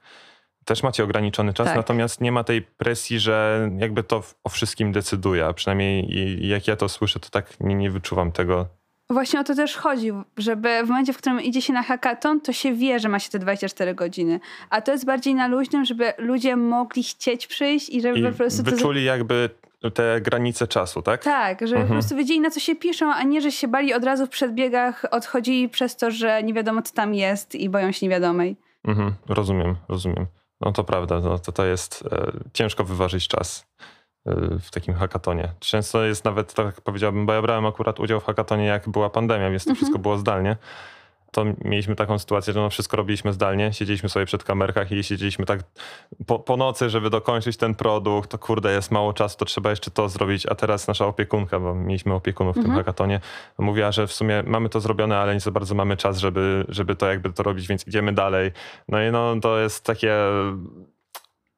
też 0.66 0.84
macie 0.84 1.04
ograniczony 1.04 1.54
czas, 1.54 1.68
Tak. 1.68 1.76
natomiast 1.76 2.22
nie 2.22 2.32
ma 2.32 2.44
tej 2.44 2.62
presji, 2.62 3.20
że 3.20 3.70
jakby 3.78 4.04
to 4.04 4.24
o 4.44 4.50
wszystkim 4.50 4.92
decyduje. 4.92 5.46
A 5.46 5.54
przynajmniej 5.54 6.08
jak 6.48 6.68
ja 6.68 6.76
to 6.76 6.90
słyszę, 6.90 7.20
to 7.20 7.30
tak 7.30 7.60
nie, 7.60 7.76
nie 7.76 7.92
wyczuwam 7.92 8.32
tego. 8.32 8.68
Właśnie 9.10 9.40
o 9.40 9.44
to 9.44 9.56
też 9.56 9.76
chodzi, 9.76 10.12
żeby 10.38 10.84
w 10.86 10.88
momencie, 10.90 11.14
w 11.14 11.18
którym 11.18 11.42
idzie 11.42 11.62
się 11.62 11.74
na 11.74 11.84
hackathon, 11.84 12.42
to 12.42 12.54
się 12.54 12.74
wie, 12.74 13.00
że 13.00 13.10
ma 13.10 13.20
się 13.20 13.30
te 13.30 13.40
24 13.40 13.96
godziny. 13.96 14.40
A 14.70 14.82
to 14.82 14.92
jest 14.92 15.06
bardziej 15.06 15.36
na 15.36 15.48
luźnym, 15.48 15.86
żeby 15.86 16.14
ludzie 16.18 16.56
mogli 16.56 17.04
chcieć 17.04 17.48
przyjść 17.48 17.90
i 17.90 18.02
żeby 18.02 18.20
I 18.20 18.24
po 18.24 18.32
prostu 18.32 18.64
to... 18.64 18.72
wyczuli 18.72 19.04
jakby 19.04 19.50
te 19.94 20.22
granice 20.22 20.68
czasu, 20.68 21.02
tak? 21.02 21.24
Tak, 21.24 21.60
po 21.60 21.66
Mhm. 21.66 21.88
prostu 21.88 22.16
wiedzieli 22.16 22.40
na 22.40 22.50
co 22.50 22.60
się 22.60 22.76
piszą, 22.76 23.14
a 23.14 23.24
nie, 23.24 23.42
że 23.42 23.52
się 23.52 23.68
bali 23.68 23.94
od 23.94 24.04
razu 24.04 24.26
w 24.26 24.30
przedbiegach, 24.30 25.06
odchodzili 25.12 25.70
przez 25.70 25.96
to, 25.96 26.12
że 26.12 26.44
nie 26.44 26.54
wiadomo 26.54 26.82
co 26.82 26.94
tam 26.94 27.14
jest 27.14 27.56
i 27.56 27.70
boją 27.70 27.92
się 27.92 28.06
niewiadomej. 28.06 28.58
Mhm, 28.88 29.14
rozumiem, 29.30 29.76
rozumiem. 29.90 30.26
No 30.62 30.72
to 30.72 30.84
prawda, 30.84 31.20
no 31.20 31.40
to, 31.40 31.52
to 31.52 31.66
jest 31.66 32.04
e, 32.12 32.32
ciężko 32.54 32.84
wyważyć 32.84 33.28
czas 33.28 33.68
e, 34.26 34.36
w 34.62 34.72
takim 34.72 34.94
hackatonie. 34.94 35.50
Często 35.60 36.04
jest 36.06 36.26
nawet, 36.26 36.54
tak 36.54 36.82
powiedziałbym, 36.82 37.26
bo 37.26 37.34
ja 37.34 37.42
brałem 37.42 37.66
akurat 37.66 38.00
udział 38.00 38.20
w 38.20 38.26
hackatonie, 38.26 38.66
jak 38.66 38.90
była 38.90 39.10
pandemia, 39.10 39.50
więc 39.50 39.64
to 39.64 39.70
Mhm. 39.70 39.76
wszystko 39.76 40.00
było 40.00 40.18
zdalnie. 40.18 40.58
To 41.32 41.46
mieliśmy 41.64 41.96
taką 41.96 42.20
sytuację, 42.20 42.54
że 42.54 42.60
no 42.60 42.70
wszystko 42.70 42.98
robiliśmy 42.98 43.34
zdalnie, 43.34 43.74
siedzieliśmy 43.74 44.10
sobie 44.10 44.26
przed 44.26 44.44
kamerkach 44.44 44.92
i 44.92 45.04
siedzieliśmy 45.04 45.46
tak 45.46 45.60
po, 46.28 46.40
po 46.40 46.58
nocy, 46.58 46.90
żeby 46.90 47.10
dokończyć 47.10 47.58
ten 47.58 47.76
produkt, 47.76 48.30
to 48.32 48.38
kurde, 48.38 48.72
jest 48.72 48.92
mało 48.92 49.14
czasu, 49.14 49.38
to 49.38 49.46
trzeba 49.46 49.70
jeszcze 49.70 49.92
to 49.92 50.10
zrobić, 50.10 50.46
a 50.46 50.56
teraz 50.56 50.88
nasza 50.88 51.06
opiekunka, 51.06 51.60
bo 51.60 51.76
mieliśmy 51.76 52.14
opiekunów 52.14 52.54
w 52.54 52.60
tym 52.60 52.66
Mhm. 52.66 52.78
hackatonie, 52.80 53.20
mówiła, 53.58 53.92
że 53.92 54.08
w 54.08 54.14
sumie 54.14 54.44
mamy 54.48 54.70
to 54.70 54.80
zrobione, 54.80 55.18
ale 55.18 55.34
nie 55.34 55.40
za 55.40 55.52
bardzo 55.52 55.76
mamy 55.76 55.98
czas, 55.98 56.18
żeby, 56.18 56.66
żeby 56.70 56.96
to 56.96 57.08
jakby 57.08 57.34
to 57.34 57.44
robić, 57.44 57.68
więc 57.68 57.88
idziemy 57.88 58.14
dalej. 58.14 58.52
No 58.88 59.04
i 59.04 59.12
no 59.12 59.36
to 59.42 59.60
jest 59.60 59.86
takie... 59.86 60.16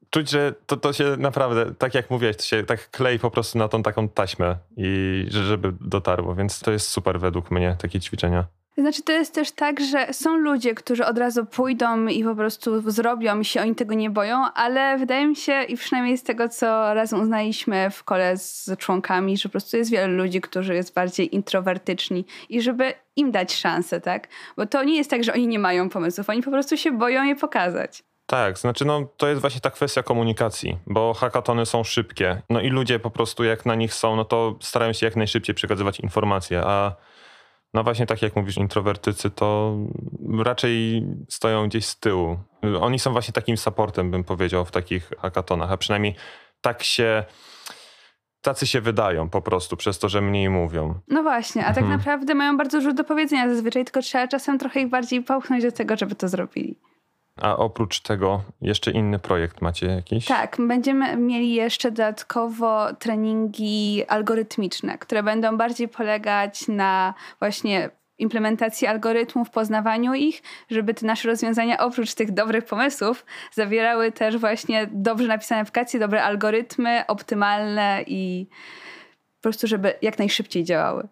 Czuć, 0.09 0.29
że 0.29 0.53
to, 0.65 0.77
to 0.77 0.93
się 0.93 1.15
naprawdę, 1.17 1.75
tak 1.75 1.95
jak 1.95 2.09
mówiłeś, 2.09 2.37
to 2.37 2.43
się 2.43 2.63
tak 2.63 2.89
klei 2.89 3.19
po 3.19 3.31
prostu 3.31 3.57
na 3.57 3.67
tą 3.67 3.83
taką 3.83 4.09
taśmę 4.09 4.57
i 4.77 5.25
że- 5.29 5.43
żeby 5.43 5.73
dotarło, 5.81 6.35
więc 6.35 6.59
to 6.59 6.71
jest 6.71 6.87
super 6.89 7.19
według 7.19 7.51
mnie, 7.51 7.75
takie 7.81 7.99
ćwiczenia. 7.99 8.45
Znaczy, 8.77 9.03
to 9.03 9.11
jest 9.11 9.33
też 9.33 9.51
tak, 9.51 9.79
że 9.79 10.13
są 10.13 10.37
ludzie, 10.37 10.75
którzy 10.75 11.05
od 11.05 11.17
razu 11.17 11.45
pójdą 11.45 12.07
i 12.07 12.23
po 12.23 12.35
prostu 12.35 12.91
zrobią 12.91 13.43
się 13.43 13.61
oni 13.61 13.75
tego 13.75 13.93
nie 13.93 14.09
boją, 14.09 14.45
ale 14.53 14.97
wydaje 14.97 15.27
mi 15.27 15.35
się, 15.35 15.63
i 15.63 15.77
przynajmniej 15.77 16.17
z 16.17 16.23
tego, 16.23 16.49
co 16.49 16.93
razem 16.93 17.21
uznaliśmy 17.21 17.89
w 17.89 18.03
kole 18.03 18.37
z 18.37 18.69
członkami, 18.77 19.37
że 19.37 19.43
po 19.43 19.51
prostu 19.51 19.77
jest 19.77 19.91
wiele 19.91 20.07
ludzi, 20.07 20.41
którzy 20.41 20.75
jest 20.75 20.93
bardziej 20.93 21.35
introwertyczni 21.35 22.25
i 22.49 22.61
żeby 22.61 22.93
im 23.15 23.31
dać 23.31 23.55
szansę, 23.55 24.01
tak? 24.01 24.27
Bo 24.57 24.65
to 24.65 24.83
nie 24.83 24.97
jest 24.97 25.09
tak, 25.09 25.23
że 25.23 25.33
oni 25.33 25.47
nie 25.47 25.59
mają 25.59 25.89
pomysłów, 25.89 26.29
oni 26.29 26.43
po 26.43 26.51
prostu 26.51 26.77
się 26.77 26.91
boją 26.91 27.23
je 27.23 27.35
pokazać. 27.35 28.03
Tak, 28.25 28.57
znaczy 28.57 28.85
no, 28.85 29.07
to 29.17 29.27
jest 29.27 29.41
właśnie 29.41 29.61
ta 29.61 29.71
kwestia 29.71 30.03
komunikacji, 30.03 30.77
bo 30.87 31.13
hackatony 31.13 31.65
są 31.65 31.83
szybkie. 31.83 32.41
No 32.49 32.61
i 32.61 32.69
ludzie 32.69 32.99
po 32.99 33.11
prostu 33.11 33.43
jak 33.43 33.65
na 33.65 33.75
nich 33.75 33.93
są, 33.93 34.15
no 34.15 34.25
to 34.25 34.55
starają 34.61 34.93
się 34.93 35.05
jak 35.05 35.15
najszybciej 35.15 35.55
przekazywać 35.55 35.99
informacje, 35.99 36.61
a 36.65 36.95
no 37.73 37.83
właśnie 37.83 38.05
tak 38.05 38.21
jak 38.21 38.35
mówisz, 38.35 38.57
introwertycy 38.57 39.29
to 39.29 39.77
raczej 40.39 41.03
stoją 41.29 41.67
gdzieś 41.67 41.85
z 41.85 41.99
tyłu. 41.99 42.37
Oni 42.81 42.99
są 42.99 43.11
właśnie 43.11 43.33
takim 43.33 43.57
supportem, 43.57 44.11
bym 44.11 44.23
powiedział, 44.23 44.65
w 44.65 44.71
takich 44.71 45.11
hackatonach, 45.19 45.71
a 45.71 45.77
przynajmniej 45.77 46.15
tak 46.61 46.83
się, 46.83 47.23
tacy 48.41 48.67
się 48.67 48.81
wydają 48.81 49.29
po 49.29 49.41
prostu 49.41 49.77
przez 49.77 49.99
to, 49.99 50.09
że 50.09 50.21
mniej 50.21 50.49
mówią. 50.49 50.99
No 51.07 51.23
właśnie, 51.23 51.61
a 51.65 51.73
tak 51.73 51.83
Mhm. 51.83 51.97
naprawdę 51.97 52.35
mają 52.35 52.57
bardzo 52.57 52.77
dużo 52.77 52.93
do 52.93 53.03
powiedzenia 53.03 53.49
zazwyczaj, 53.49 53.85
tylko 53.85 54.01
trzeba 54.01 54.27
czasem 54.27 54.59
trochę 54.59 54.79
ich 54.81 54.89
bardziej 54.89 55.23
popchnąć 55.23 55.63
do 55.63 55.71
tego, 55.71 55.97
żeby 55.97 56.15
to 56.15 56.27
zrobili. 56.27 56.79
A 57.41 57.57
oprócz 57.57 57.99
tego 57.99 58.43
jeszcze 58.61 58.91
inny 58.91 59.19
projekt 59.19 59.61
macie 59.61 59.87
jakiś? 59.87 60.25
Tak, 60.25 60.57
będziemy 60.59 61.17
mieli 61.17 61.53
jeszcze 61.53 61.91
dodatkowo 61.91 62.93
treningi 62.93 64.03
algorytmiczne, 64.07 64.97
które 64.97 65.23
będą 65.23 65.57
bardziej 65.57 65.87
polegać 65.87 66.67
na 66.67 67.13
właśnie 67.39 67.89
implementacji 68.17 68.87
algorytmów, 68.87 69.49
poznawaniu 69.49 70.13
ich, 70.13 70.41
żeby 70.69 70.93
te 70.93 71.05
nasze 71.05 71.27
rozwiązania 71.27 71.77
oprócz 71.77 72.13
tych 72.13 72.31
dobrych 72.31 72.65
pomysłów 72.65 73.25
zawierały 73.51 74.11
też 74.11 74.37
właśnie 74.37 74.87
dobrze 74.91 75.27
napisane 75.27 75.61
aplikacje, 75.61 75.99
dobre 75.99 76.23
algorytmy, 76.23 77.03
optymalne 77.07 78.03
i 78.07 78.47
po 79.37 79.41
prostu, 79.41 79.67
żeby 79.67 79.93
jak 80.01 80.19
najszybciej 80.19 80.63
działały. 80.63 81.07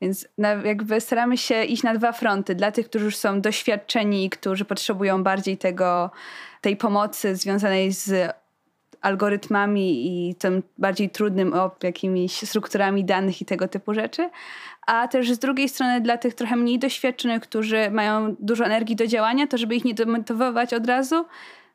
Więc 0.00 0.28
jakby 0.64 1.00
staramy 1.00 1.36
się 1.36 1.64
iść 1.64 1.82
na 1.82 1.94
dwa 1.94 2.12
fronty. 2.12 2.54
Dla 2.54 2.72
tych, 2.72 2.88
którzy 2.88 3.04
już 3.04 3.16
są 3.16 3.40
doświadczeni, 3.40 4.30
którzy 4.30 4.64
potrzebują 4.64 5.22
bardziej 5.22 5.58
tego, 5.58 6.10
tej 6.60 6.76
pomocy 6.76 7.36
związanej 7.36 7.92
z 7.92 8.34
algorytmami 9.00 10.06
i 10.06 10.34
tym 10.34 10.62
bardziej 10.78 11.10
trudnym 11.10 11.54
jakimiś 11.82 12.48
strukturami 12.48 13.04
danych 13.04 13.42
i 13.42 13.44
tego 13.44 13.68
typu 13.68 13.94
rzeczy. 13.94 14.30
A 14.86 15.08
też 15.08 15.32
z 15.32 15.38
drugiej 15.38 15.68
strony 15.68 16.00
dla 16.00 16.18
tych 16.18 16.34
trochę 16.34 16.56
mniej 16.56 16.78
doświadczonych, 16.78 17.42
którzy 17.42 17.90
mają 17.90 18.36
dużo 18.40 18.64
energii 18.64 18.96
do 18.96 19.06
działania, 19.06 19.46
to 19.46 19.58
żeby 19.58 19.76
ich 19.76 19.84
nie 19.84 19.94
demotywować 19.94 20.74
od 20.74 20.86
razu, 20.86 21.24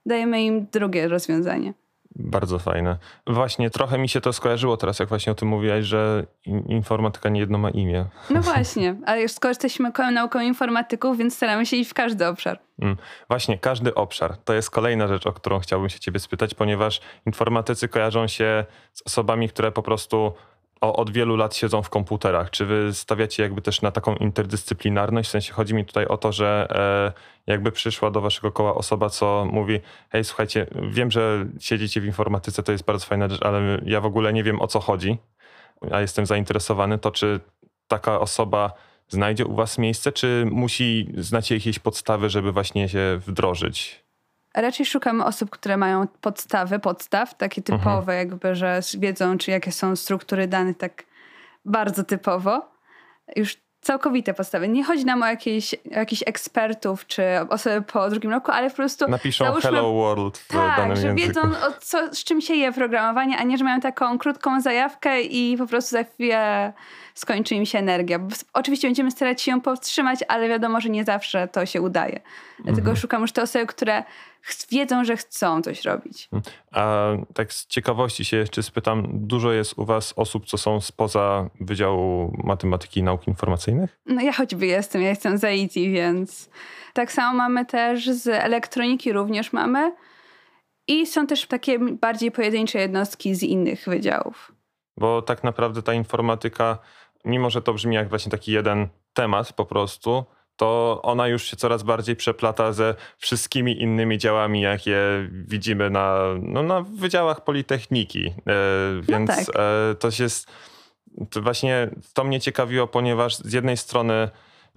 dajemy 0.06 0.44
im 0.44 0.68
drugie 0.72 1.08
rozwiązanie. 1.08 1.74
Bardzo 2.20 2.60
fajne. 2.60 2.98
Właśnie 3.28 3.70
trochę 3.70 3.98
mi 3.98 4.10
się 4.10 4.22
to 4.22 4.34
skojarzyło 4.34 4.78
teraz, 4.78 5.00
jak 5.00 5.10
właśnie 5.10 5.32
o 5.32 5.36
tym 5.36 5.48
mówiłaś, 5.48 5.86
że 5.86 6.26
in- 6.46 6.66
informatyka 6.68 7.30
nie 7.30 7.40
jedno 7.40 7.58
ma 7.58 7.70
imię. 7.70 8.06
No 8.30 8.42
właśnie, 8.52 8.96
ale 9.06 9.22
już 9.22 9.32
skoro 9.32 9.50
jesteśmy 9.50 9.92
naukowym 10.12 10.48
informatyków, 10.48 11.18
więc 11.18 11.36
staramy 11.36 11.66
się 11.66 11.78
iść 11.78 11.92
w 11.92 11.94
każdy 11.94 12.28
obszar. 12.28 12.60
Mm. 12.82 12.98
Właśnie, 13.28 13.58
każdy 13.58 13.96
obszar. 13.96 14.38
To 14.38 14.54
jest 14.54 14.72
kolejna 14.72 15.08
rzecz, 15.08 15.28
o 15.28 15.34
którą 15.34 15.60
chciałbym 15.60 15.90
się 15.90 16.00
ciebie 16.00 16.20
spytać, 16.20 16.54
ponieważ 16.54 17.02
informatycy 17.26 17.88
kojarzą 17.88 18.28
się 18.28 18.66
z 18.94 19.02
osobami, 19.06 19.50
które 19.50 19.72
po 19.72 19.84
prostu 19.84 20.34
o, 20.82 20.96
od 20.96 21.10
wielu 21.10 21.36
lat 21.36 21.56
siedzą 21.56 21.82
w 21.82 21.90
komputerach. 21.90 22.50
Czy 22.50 22.66
wy 22.66 22.94
stawiacie 22.94 23.44
jakby 23.44 23.62
też 23.62 23.82
na 23.82 23.92
taką 23.92 24.16
interdyscyplinarność? 24.16 25.30
W 25.30 25.32
sensie 25.32 25.54
chodzi 25.54 25.74
mi 25.74 25.86
tutaj 25.86 26.06
o 26.06 26.18
to, 26.18 26.32
że 26.32 26.68
e, 27.48 27.52
jakby 27.52 27.72
przyszła 27.72 28.12
do 28.12 28.22
waszego 28.22 28.52
koła 28.52 28.76
osoba, 28.76 29.10
co 29.10 29.48
mówi, 29.52 29.80
hej, 30.10 30.24
słuchajcie, 30.24 30.68
wiem, 30.92 31.12
że 31.12 31.46
siedzicie 31.60 32.02
w 32.02 32.06
informatyce, 32.06 32.64
to 32.64 32.72
jest 32.72 32.84
bardzo 32.84 33.06
fajna 33.06 33.30
rzecz, 33.30 33.42
ale 33.42 33.82
ja 33.86 34.02
w 34.02 34.06
ogóle 34.06 34.34
nie 34.34 34.44
wiem 34.44 34.62
o 34.62 34.68
co 34.68 34.80
chodzi, 34.80 35.18
a 35.92 36.02
jestem 36.02 36.26
zainteresowany, 36.26 36.98
to 36.98 37.12
czy 37.12 37.40
taka 37.88 38.20
osoba 38.20 38.74
znajdzie 39.08 39.46
u 39.46 39.56
was 39.56 39.78
miejsce, 39.78 40.12
czy 40.12 40.46
musi 40.52 41.14
znać 41.18 41.52
jakieś 41.52 41.80
podstawy, 41.80 42.30
żeby 42.30 42.52
właśnie 42.52 42.90
się 42.90 43.20
wdrożyć? 43.28 44.09
Raczej 44.56 44.86
szukamy 44.86 45.26
osób, 45.26 45.50
które 45.50 45.78
mają 45.78 46.08
podstawy, 46.22 46.80
podstaw, 46.80 47.38
takie 47.38 47.62
typowe, 47.62 48.16
jakby, 48.16 48.56
że 48.56 48.80
wiedzą, 48.98 49.38
czy 49.38 49.52
jakie 49.52 49.72
są 49.72 49.96
struktury 49.96 50.48
danych, 50.48 50.78
tak 50.78 51.04
bardzo 51.66 52.04
typowo. 52.04 52.72
Już 53.36 53.58
całkowite 53.82 54.34
podstawy. 54.34 54.68
Nie 54.68 54.84
chodzi 54.84 55.06
nam 55.06 55.24
o 55.24 55.26
jakieś, 55.26 55.74
o 55.74 55.78
jakichś 55.92 56.24
ekspertów, 56.26 57.08
czy 57.08 57.24
osoby 57.50 57.82
po 57.82 58.10
drugim 58.10 58.32
roku, 58.32 58.52
ale 58.52 58.70
po 58.70 58.76
prostu 58.76 59.08
Napiszą 59.10 59.46
załóżmy- 59.46 59.62
Hello 59.62 59.94
World 59.94 60.38
w 60.38 60.48
tak, 60.48 60.78
danym 60.78 60.96
że 60.96 61.08
języku. 61.08 61.28
wiedzą, 61.28 61.42
o 61.42 61.72
co, 61.82 62.14
z 62.14 62.24
czym 62.24 62.42
się 62.42 62.54
je 62.54 62.72
programowanie, 62.74 63.38
a 63.38 63.44
nie, 63.44 63.58
że 63.58 63.64
mają 63.64 63.80
taką 63.80 64.18
krótką 64.18 64.62
zajawkę 64.62 65.22
i 65.22 65.58
po 65.58 65.68
prostu 65.68 65.92
za 65.92 66.04
chwilę 66.04 66.74
skończy 67.14 67.56
im 67.56 67.66
się 67.66 67.80
energia. 67.80 68.20
Oczywiście 68.54 68.88
będziemy 68.88 69.12
starać 69.12 69.42
się 69.42 69.52
ją 69.52 69.62
powstrzymać, 69.62 70.20
ale 70.28 70.50
wiadomo, 70.50 70.82
że 70.82 70.90
nie 70.90 71.04
zawsze 71.04 71.48
to 71.48 71.66
się 71.66 71.82
udaje. 71.82 72.20
Dlatego 72.58 72.80
Mhm. 72.80 72.96
szukam 72.98 73.22
już 73.22 73.32
te 73.32 73.42
osoby, 73.42 73.66
które 73.68 74.04
wiedzą, 74.72 75.06
że 75.06 75.18
chcą 75.18 75.62
coś 75.62 75.86
robić. 75.86 76.30
A 76.72 77.12
tak 77.34 77.54
z 77.54 77.68
ciekawości 77.68 78.26
się 78.26 78.38
jeszcze 78.38 78.64
spytam, 78.64 79.08
dużo 79.12 79.52
jest 79.52 79.74
u 79.78 79.86
was 79.86 80.14
osób, 80.16 80.46
co 80.46 80.58
są 80.58 80.82
spoza 80.82 81.50
Wydziału 81.60 82.38
Matematyki 82.44 83.00
i 83.00 83.04
Nauk 83.04 83.28
Informacyjnych? 83.28 84.00
No 84.06 84.22
ja 84.22 84.34
choćby 84.34 84.66
jestem, 84.66 85.02
ja 85.02 85.10
jestem 85.10 85.38
z 85.38 85.44
IT, 85.44 85.74
więc 85.74 86.50
tak 86.94 87.12
samo 87.12 87.38
mamy 87.38 87.66
też 87.66 88.10
z 88.10 88.28
elektroniki 88.28 89.14
również 89.14 89.54
mamy. 89.54 89.96
I 90.88 91.06
są 91.06 91.28
też 91.28 91.46
takie 91.46 91.80
bardziej 91.80 92.32
pojedyncze 92.32 92.80
jednostki 92.80 93.36
z 93.36 93.44
innych 93.44 93.86
wydziałów. 93.88 94.52
Bo 94.98 95.22
tak 95.22 95.44
naprawdę 95.44 95.82
ta 95.82 95.94
informatyka, 95.94 96.78
mimo 97.26 97.50
że 97.50 97.62
to 97.62 97.74
brzmi 97.74 97.96
jak 97.96 98.10
właśnie 98.10 98.32
taki 98.32 98.52
jeden 98.52 98.88
temat 99.14 99.54
po 99.54 99.66
prostu, 99.66 100.26
to 100.60 101.00
ona 101.04 101.28
już 101.28 101.44
się 101.44 101.58
coraz 101.58 101.84
bardziej 101.84 102.16
przeplata 102.16 102.74
ze 102.74 102.96
wszystkimi 103.18 103.82
innymi 103.82 104.18
działami, 104.18 104.62
jakie 104.62 105.00
widzimy 105.32 105.90
na, 105.90 106.20
no, 106.42 106.64
na 106.64 106.82
wydziałach 106.82 107.44
Politechniki. 107.44 108.28
E, 108.28 108.32
więc 109.02 109.30
tak. 109.30 109.56
e, 109.56 109.96
to 109.96 110.10
jest, 110.20 110.52
to 111.30 111.42
właśnie 111.42 111.90
to 112.14 112.24
mnie 112.24 112.40
ciekawiło, 112.42 112.88
ponieważ 112.88 113.36
z 113.36 113.54
jednej 113.54 113.78
strony 113.78 114.30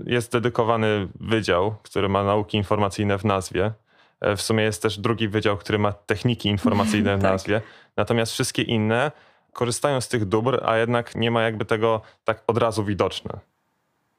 jest 0.07 0.33
dedykowany 0.33 1.09
wydział, 1.21 1.75
który 1.83 2.09
ma 2.09 2.25
nauki 2.25 2.57
informacyjne 2.57 3.19
w 3.19 3.25
nazwie. 3.25 3.73
E, 4.21 4.37
W 4.37 4.43
sumie 4.43 4.65
jest 4.65 4.83
też 4.83 4.99
drugi 4.99 5.29
wydział, 5.29 5.57
który 5.57 5.79
ma 5.79 5.93
techniki 5.93 6.49
informacyjne 6.49 7.17
w 7.17 7.23
Tak. 7.23 7.31
nazwie. 7.33 7.61
Natomiast 7.97 8.33
wszystkie 8.33 8.63
inne 8.63 9.13
korzystają 9.53 10.01
z 10.01 10.09
tych 10.09 10.25
dóbr, 10.25 10.61
a 10.65 10.77
jednak 10.77 11.15
nie 11.15 11.31
ma 11.31 11.43
jakby 11.43 11.65
tego 11.65 12.01
tak 12.25 12.43
od 12.47 12.59
razu 12.59 12.85
widoczne. 12.85 13.52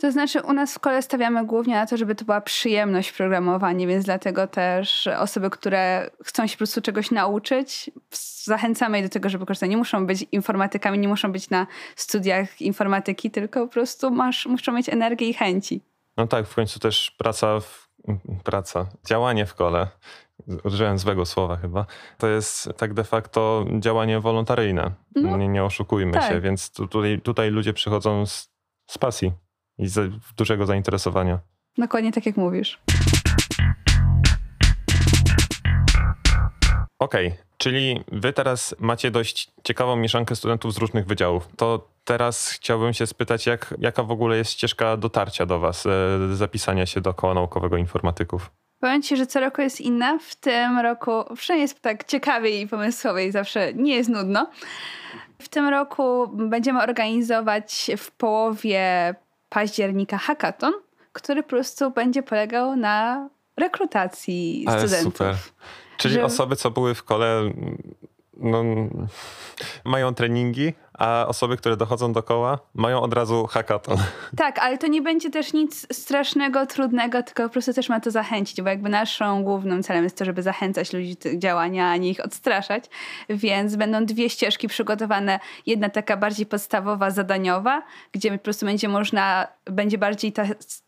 To 0.03 0.11
znaczy, 0.11 0.41
u 0.41 0.53
nas 0.53 0.71
w 0.71 0.75
szkole 0.75 1.01
stawiamy 1.01 1.45
głównie 1.45 1.75
na 1.75 1.85
to, 1.85 1.97
żeby 1.97 2.15
to 2.15 2.25
była 2.25 2.41
przyjemność 2.41 3.11
programowanie, 3.11 3.87
więc 3.87 4.05
dlatego 4.05 4.47
też 4.47 5.07
osoby, 5.07 5.49
które 5.49 6.09
chcą 6.23 6.47
się 6.47 6.53
po 6.53 6.57
prostu 6.57 6.81
czegoś 6.81 7.11
nauczyć, 7.11 7.91
zachęcamy 8.43 8.97
je 8.97 9.03
do 9.03 9.09
tego, 9.09 9.29
żeby 9.29 9.45
korzystać. 9.45 9.69
Nie 9.69 9.77
muszą 9.77 10.05
być 10.07 10.25
informatykami, 10.31 10.99
nie 10.99 11.07
muszą 11.07 11.31
być 11.31 11.49
na 11.49 11.67
studiach 11.95 12.61
informatyki, 12.61 13.31
tylko 13.31 13.67
po 13.67 13.73
prostu 13.73 14.11
masz, 14.11 14.45
muszą 14.45 14.71
mieć 14.71 14.89
energię 14.89 15.29
i 15.29 15.33
chęci. 15.33 15.81
No 16.17 16.27
tak, 16.27 16.47
w 16.47 16.55
końcu 16.55 16.79
też 16.79 17.11
praca, 17.11 17.59
w, 17.59 17.89
praca, 18.43 18.85
działanie 19.07 19.45
w 19.45 19.55
kole, 19.55 19.87
użyłem 20.63 20.99
złego 20.99 21.25
słowa 21.25 21.57
chyba, 21.57 21.85
to 22.17 22.27
jest 22.27 22.69
tak 22.77 22.93
de 22.93 23.03
facto 23.03 23.65
działanie 23.79 24.19
wolontaryjne. 24.19 24.91
No, 25.15 25.37
nie, 25.37 25.47
nie 25.47 25.63
oszukujmy 25.63 26.13
tak. 26.13 26.31
się, 26.31 26.41
więc 26.41 26.71
tutaj, 26.71 27.21
tutaj 27.21 27.49
ludzie 27.51 27.73
przychodzą 27.73 28.25
z, 28.25 28.49
z 28.87 28.97
pasji 28.97 29.42
i 29.77 29.87
dużego 30.37 30.65
zainteresowania. 30.65 31.39
Dokładnie 31.77 32.11
tak 32.11 32.25
jak 32.25 32.37
mówisz. 32.37 32.79
Okej, 36.99 37.27
okay, 37.27 37.37
czyli 37.57 38.03
wy 38.11 38.33
teraz 38.33 38.75
macie 38.79 39.11
dość 39.11 39.51
ciekawą 39.63 39.95
mieszankę 39.95 40.35
studentów 40.35 40.73
z 40.73 40.77
różnych 40.77 41.05
wydziałów. 41.05 41.47
To 41.57 41.87
teraz 42.03 42.49
chciałbym 42.49 42.93
się 42.93 43.07
spytać, 43.07 43.45
jak, 43.45 43.73
jaka 43.79 44.03
w 44.03 44.11
ogóle 44.11 44.37
jest 44.37 44.51
ścieżka 44.51 44.97
dotarcia 44.97 45.45
do 45.45 45.59
was, 45.59 45.85
e, 45.85 45.89
zapisania 46.35 46.85
się 46.85 47.01
do 47.01 47.13
koła 47.13 47.33
naukowego 47.33 47.77
informatyków? 47.77 48.51
Powiem 48.79 49.01
ci, 49.01 49.17
że 49.17 49.27
co 49.27 49.39
roku 49.39 49.61
jest 49.61 49.81
inna. 49.81 50.19
W 50.19 50.35
tym 50.35 50.79
roku 50.79 51.11
przynajmniej 51.35 51.63
jest 51.63 51.81
tak 51.81 52.03
ciekawiej 52.03 52.61
i 52.61 52.67
pomysłowej, 52.67 53.31
zawsze 53.31 53.73
nie 53.73 53.95
jest 53.95 54.09
nudno. 54.09 54.49
W 55.39 55.49
tym 55.49 55.67
roku 55.67 56.27
będziemy 56.33 56.81
organizować 56.81 57.91
w 57.97 58.11
połowie 58.11 59.15
października 59.53 60.17
hackathon, 60.17 60.73
który 61.11 61.43
po 61.43 61.49
prostu 61.49 61.91
będzie 61.91 62.23
polegał 62.23 62.75
na 62.75 63.29
rekrutacji 63.57 64.65
Ale 64.67 64.79
studentów. 64.79 65.13
Super. 65.13 65.35
Czyli 65.97 66.13
że... 66.13 66.25
osoby, 66.25 66.55
co 66.55 66.71
były 66.71 66.95
w 66.95 67.03
kole, 67.03 67.41
no, 68.37 68.63
mają 69.83 70.13
treningi, 70.13 70.73
a 70.93 71.25
osoby, 71.27 71.57
które 71.57 71.77
dochodzą 71.77 72.13
do 72.13 72.23
koła, 72.23 72.59
mają 72.73 73.01
od 73.01 73.13
razu 73.13 73.47
hackathon. 73.47 73.97
Tak, 74.37 74.59
ale 74.59 74.77
to 74.77 74.87
nie 74.87 75.01
będzie 75.01 75.29
też 75.29 75.53
nic 75.53 75.95
strasznego, 75.97 76.65
trudnego, 76.65 77.23
tylko 77.23 77.43
po 77.43 77.49
prostu 77.49 77.73
też 77.73 77.89
ma 77.89 77.99
to 77.99 78.11
zachęcić, 78.11 78.61
bo 78.61 78.69
jakby 78.69 78.89
naszą 78.89 79.43
głównym 79.43 79.83
celem 79.83 80.03
jest 80.03 80.17
to, 80.17 80.25
żeby 80.25 80.41
zachęcać 80.41 80.93
ludzi 80.93 81.15
do 81.23 81.37
działania, 81.37 81.89
a 81.89 81.97
nie 81.97 82.09
ich 82.09 82.25
odstraszać. 82.25 82.83
Więc 83.29 83.75
będą 83.75 84.05
dwie 84.05 84.29
ścieżki 84.29 84.67
przygotowane. 84.67 85.39
Jedna 85.65 85.89
taka 85.89 86.17
bardziej 86.17 86.45
podstawowa, 86.45 87.11
zadaniowa, 87.11 87.81
gdzie 88.11 88.31
po 88.31 88.37
prostu 88.37 88.65
będzie 88.65 88.89
można, 88.89 89.47
będzie 89.65 89.97
bardziej 89.97 90.33
ta 90.33 90.43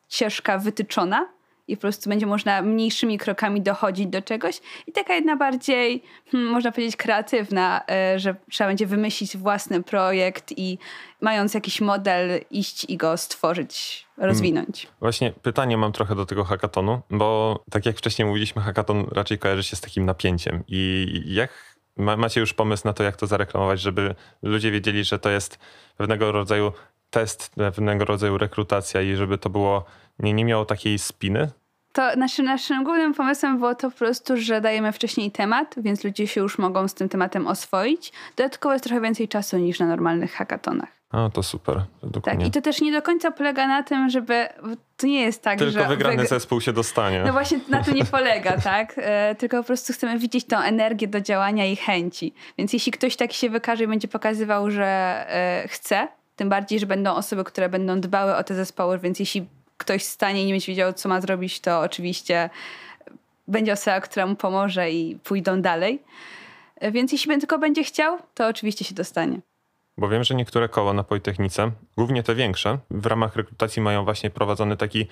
ścieżka 0.09 0.57
wytyczona, 0.57 1.34
i 1.67 1.77
po 1.77 1.81
prostu 1.81 2.09
będzie 2.09 2.25
można 2.25 2.61
mniejszymi 2.61 3.17
krokami 3.17 3.61
dochodzić 3.61 4.07
do 4.07 4.21
czegoś. 4.21 4.61
I 4.87 4.91
taka 4.91 5.13
jedna 5.13 5.35
bardziej, 5.35 6.03
hmm, 6.31 6.51
można 6.51 6.71
powiedzieć, 6.71 6.95
kreatywna, 6.95 7.81
e, 7.89 8.19
że 8.19 8.35
trzeba 8.51 8.67
będzie 8.67 8.85
wymyślić 8.85 9.37
własny 9.37 9.83
projekt 9.83 10.53
i 10.57 10.77
mając 11.21 11.53
jakiś 11.53 11.81
model 11.81 12.41
iść 12.51 12.85
i 12.89 12.97
go 12.97 13.17
stworzyć, 13.17 14.05
rozwinąć. 14.17 14.81
Hmm. 14.81 14.95
Właśnie 14.99 15.31
pytanie 15.31 15.77
mam 15.77 15.91
trochę 15.91 16.15
do 16.15 16.25
tego 16.25 16.43
hackatonu, 16.43 17.01
bo 17.09 17.59
tak 17.71 17.85
jak 17.85 17.97
wcześniej 17.97 18.27
mówiliśmy, 18.27 18.61
hackaton 18.61 19.07
raczej 19.11 19.39
kojarzy 19.39 19.63
się 19.63 19.75
z 19.75 19.81
takim 19.81 20.05
napięciem. 20.05 20.63
I 20.67 21.07
jak 21.27 21.75
macie 21.97 22.39
już 22.39 22.53
pomysł 22.53 22.87
na 22.87 22.93
to, 22.93 23.03
jak 23.03 23.15
to 23.15 23.27
zareklamować, 23.27 23.81
żeby 23.81 24.15
ludzie 24.41 24.71
wiedzieli, 24.71 25.03
że 25.03 25.19
to 25.19 25.29
jest 25.29 25.59
pewnego 25.97 26.31
rodzaju 26.31 26.71
test, 27.09 27.51
pewnego 27.55 28.05
rodzaju 28.05 28.37
rekrutacja 28.37 29.01
i 29.01 29.15
żeby 29.15 29.37
to 29.37 29.49
było 29.49 29.85
nie, 30.19 30.33
nie 30.33 30.45
miało 30.45 30.65
takiej 30.65 30.99
spiny? 30.99 31.51
To 31.93 32.15
naszym, 32.15 32.45
naszym 32.45 32.83
głównym 32.83 33.13
pomysłem 33.13 33.57
było 33.57 33.75
to 33.75 33.91
po 33.91 33.97
prostu, 33.97 34.37
że 34.37 34.61
dajemy 34.61 34.91
wcześniej 34.91 35.31
temat, 35.31 35.75
więc 35.77 36.03
ludzie 36.03 36.27
się 36.27 36.41
już 36.41 36.57
mogą 36.57 36.87
z 36.87 36.93
tym 36.93 37.09
tematem 37.09 37.47
oswoić. 37.47 38.13
Dodatkowo 38.35 38.73
jest 38.73 38.85
trochę 38.85 39.01
więcej 39.01 39.27
czasu 39.27 39.57
niż 39.57 39.79
na 39.79 39.85
normalnych 39.85 40.33
hackatonach. 40.33 40.95
A, 41.11 41.29
to 41.29 41.43
super. 41.43 41.81
Tak, 42.23 42.35
mnie. 42.35 42.47
i 42.47 42.51
to 42.51 42.61
też 42.61 42.81
nie 42.81 42.91
do 42.91 43.01
końca 43.01 43.31
polega 43.31 43.67
na 43.67 43.83
tym, 43.83 44.09
żeby. 44.09 44.47
To 44.97 45.07
nie 45.07 45.21
jest 45.21 45.43
tak, 45.43 45.57
Tylko 45.57 45.71
że. 45.71 45.79
Tylko 45.79 45.89
wygrany 45.89 46.27
zespół 46.27 46.61
się 46.61 46.73
dostanie. 46.73 47.23
No 47.25 47.33
właśnie 47.33 47.59
na 47.69 47.83
to 47.83 47.91
nie 47.91 48.05
polega, 48.05 48.57
tak? 48.71 48.93
E, 48.97 49.35
tylko 49.35 49.57
po 49.57 49.63
prostu 49.63 49.93
chcemy 49.93 50.19
widzieć 50.19 50.45
tą 50.45 50.59
energię 50.59 51.07
do 51.07 51.21
działania 51.21 51.65
i 51.65 51.75
chęci. 51.75 52.33
Więc 52.57 52.73
jeśli 52.73 52.91
ktoś 52.91 53.15
tak 53.15 53.33
się 53.33 53.49
wykaże 53.49 53.83
i 53.83 53.87
będzie 53.87 54.07
pokazywał, 54.07 54.71
że 54.71 54.85
e, 54.85 55.67
chce, 55.67 56.07
tym 56.35 56.49
bardziej, 56.49 56.79
że 56.79 56.85
będą 56.85 57.13
osoby, 57.15 57.43
które 57.43 57.69
będą 57.69 58.01
dbały 58.01 58.35
o 58.35 58.43
te 58.43 58.55
zespoły, 58.55 58.99
więc 58.99 59.19
jeśli 59.19 59.47
ktoś 59.85 60.03
stanie 60.03 60.43
i 60.43 60.45
nie 60.45 60.53
będzie 60.53 60.67
wiedział, 60.67 60.93
co 60.93 61.09
ma 61.09 61.21
zrobić, 61.21 61.59
to 61.59 61.79
oczywiście 61.79 62.49
będzie 63.47 63.73
osoba, 63.73 64.01
która 64.01 64.25
mu 64.25 64.35
pomoże 64.35 64.91
i 64.91 65.15
pójdą 65.15 65.61
dalej. 65.61 65.99
Więc 66.91 67.11
jeśli 67.11 67.37
tylko 67.37 67.59
będzie 67.59 67.83
chciał, 67.83 68.17
to 68.33 68.47
oczywiście 68.47 68.85
się 68.85 68.95
dostanie. 68.95 69.39
Bo 69.97 70.09
wiem, 70.09 70.23
że 70.23 70.35
niektóre 70.35 70.69
koła 70.69 70.93
na 70.93 71.03
Politechnice, 71.03 71.71
głównie 71.97 72.23
te 72.23 72.35
większe, 72.35 72.77
w 72.91 73.05
ramach 73.05 73.35
rekrutacji 73.35 73.81
mają 73.81 74.03
właśnie 74.03 74.29
prowadzony 74.29 74.77
taki 74.77 75.07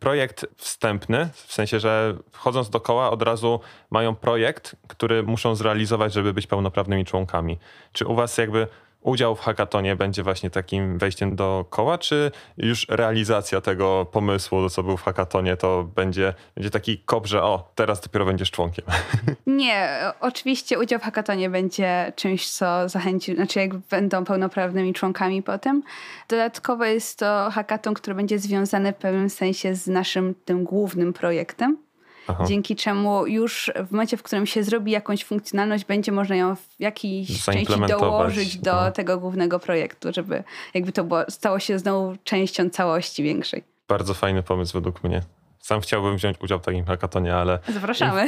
projekt 0.00 0.46
wstępny, 0.56 1.28
w 1.34 1.52
sensie, 1.52 1.80
że 1.80 2.16
wchodząc 2.30 2.70
do 2.70 2.80
koła 2.80 3.10
od 3.10 3.22
razu 3.22 3.60
mają 3.90 4.14
projekt, 4.14 4.76
który 4.88 5.22
muszą 5.22 5.54
zrealizować, 5.54 6.12
żeby 6.12 6.32
być 6.32 6.46
pełnoprawnymi 6.46 7.04
członkami. 7.04 7.58
Czy 7.92 8.06
u 8.06 8.14
was 8.14 8.38
jakby 8.38 8.66
udział 9.08 9.36
w 9.36 9.40
hackatonie 9.40 9.96
będzie 9.96 10.22
właśnie 10.22 10.50
takim 10.50 10.98
wejściem 10.98 11.36
do 11.36 11.66
koła, 11.70 11.98
czy 11.98 12.30
już 12.56 12.86
realizacja 12.88 13.60
tego 13.60 14.06
pomysłu, 14.12 14.68
co 14.68 14.82
był 14.82 14.96
w 14.96 15.02
hackatonie, 15.02 15.56
to 15.56 15.84
będzie, 15.94 16.34
będzie 16.54 16.70
taki 16.70 16.98
kop, 16.98 17.26
że 17.26 17.42
o, 17.42 17.72
teraz 17.74 18.00
dopiero 18.00 18.24
będziesz 18.24 18.50
członkiem? 18.50 18.84
Nie, 19.46 20.00
oczywiście 20.20 20.78
udział 20.78 20.98
w 20.98 21.02
hackatonie 21.02 21.50
będzie 21.50 22.12
czymś, 22.16 22.50
co 22.50 22.88
zachęci, 22.88 23.34
znaczy 23.34 23.58
jak 23.58 23.76
będą 23.76 24.24
pełnoprawnymi 24.24 24.94
członkami 24.94 25.42
potem. 25.42 25.82
Dodatkowo 26.28 26.84
jest 26.84 27.18
to 27.18 27.50
hackaton, 27.50 27.94
który 27.94 28.14
będzie 28.14 28.38
związany 28.38 28.92
w 28.92 28.96
pewnym 28.96 29.30
sensie 29.30 29.74
z 29.74 29.86
naszym 29.86 30.34
tym 30.44 30.64
głównym 30.64 31.12
projektem 31.12 31.87
Aha. 32.28 32.44
dzięki 32.48 32.76
czemu 32.76 33.26
już 33.26 33.70
w 33.88 33.90
momencie, 33.90 34.16
w 34.16 34.22
którym 34.22 34.46
się 34.46 34.62
zrobi 34.62 34.92
jakąś 34.92 35.24
funkcjonalność, 35.24 35.84
będzie 35.84 36.12
można 36.12 36.36
ją 36.36 36.56
w 36.56 36.66
jakiejś 36.78 37.44
części 37.44 37.80
dołożyć 37.88 38.58
do 38.58 38.90
tego 38.90 39.18
głównego 39.18 39.58
projektu, 39.58 40.08
żeby 40.12 40.44
jakby 40.74 40.92
to 40.92 41.04
było, 41.04 41.24
stało 41.28 41.58
się 41.58 41.78
znowu 41.78 42.16
częścią 42.24 42.70
całości 42.70 43.22
większej. 43.22 43.64
Bardzo 43.88 44.14
fajny 44.14 44.42
pomysł 44.42 44.72
według 44.72 45.04
mnie. 45.04 45.22
Sam 45.60 45.80
chciałbym 45.80 46.16
wziąć 46.16 46.36
udział 46.40 46.58
w 46.58 46.62
takim 46.62 46.84
hackatonie, 46.84 47.34
ale. 47.34 47.58
Zapraszamy. 47.68 48.26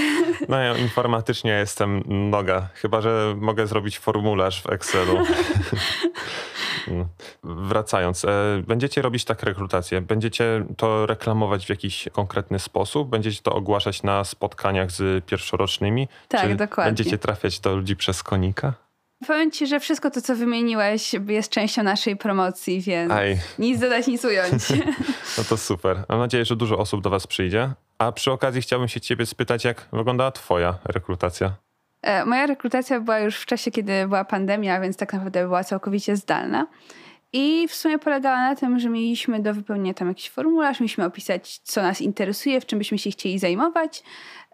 No 0.49 0.59
ja 0.59 0.77
informatycznie 0.77 1.51
jestem 1.51 2.03
noga. 2.07 2.69
Chyba, 2.75 3.01
że 3.01 3.35
mogę 3.37 3.67
zrobić 3.67 3.99
formularz 3.99 4.63
w 4.63 4.71
Excelu. 4.71 5.19
Mm. 6.89 7.07
Wracając, 7.45 8.25
e, 8.25 8.29
będziecie 8.67 9.03
robić 9.03 9.25
tak 9.25 9.43
rekrutację? 9.43 10.01
Będziecie 10.01 10.65
to 10.77 11.07
reklamować 11.07 11.67
w 11.67 11.69
jakiś 11.69 12.09
konkretny 12.13 12.59
sposób? 12.59 13.09
Będziecie 13.09 13.43
to 13.43 13.53
ogłaszać 13.53 14.03
na 14.03 14.25
spotkaniach 14.25 14.91
z 14.91 15.25
pierwszorocznymi? 15.25 16.09
Tak, 16.29 16.49
Czy 16.49 16.55
dokładnie. 16.55 16.89
Będziecie 16.89 17.19
trafiać 17.19 17.61
do 17.61 17.77
ludzi 17.77 17.97
przez 17.97 18.23
konika? 18.23 18.75
Powiem 19.27 19.51
ci, 19.51 19.67
że 19.67 19.81
wszystko 19.81 20.11
to, 20.11 20.21
co 20.23 20.37
wymieniłeś, 20.37 21.15
jest 21.29 21.51
częścią 21.53 21.83
naszej 21.83 22.17
promocji, 22.17 22.81
więc 22.81 23.13
Aj. 23.13 23.39
nic 23.59 23.81
dodać, 23.81 24.07
nic 24.07 24.25
ująć. 24.25 24.63
No 25.39 25.45
to 25.49 25.57
super. 25.57 26.05
Mam 26.09 26.19
nadzieję, 26.19 26.45
że 26.45 26.57
dużo 26.57 26.79
osób 26.79 27.03
do 27.03 27.11
was 27.11 27.27
przyjdzie. 27.27 27.71
A 27.99 28.13
przy 28.13 28.33
okazji 28.33 28.63
chciałbym 28.63 28.89
się 28.89 29.01
ciebie 29.01 29.27
spytać, 29.27 29.65
jak 29.65 29.89
wyglądała 29.93 30.31
twoja 30.31 30.79
rekrutacja? 30.85 31.55
E, 32.03 32.25
moja 32.25 32.47
rekrutacja 32.47 33.01
była 33.01 33.19
już 33.19 33.37
w 33.37 33.47
czasie, 33.47 33.71
kiedy 33.71 33.93
była 34.09 34.25
pandemia, 34.25 34.81
więc 34.81 34.97
tak 34.97 35.13
naprawdę 35.13 35.45
była 35.45 35.65
całkowicie 35.65 36.17
zdalna. 36.17 36.67
I 37.33 37.69
w 37.69 37.75
sumie 37.75 37.99
polegała 37.99 38.37
na 38.37 38.57
tym, 38.57 38.79
że 38.79 38.89
mieliśmy 38.89 39.41
do 39.41 39.55
wypełnienia 39.55 39.95
tam 39.95 40.09
jakiś 40.09 40.31
formularz, 40.31 40.81
mieliśmy 40.81 41.05
opisać, 41.05 41.59
co 41.59 41.83
nas 41.83 42.01
interesuje, 42.01 42.61
w 42.61 42.67
czym 42.67 42.79
byśmy 42.79 42.99
się 42.99 43.11
chcieli 43.11 43.39
zajmować, 43.39 44.03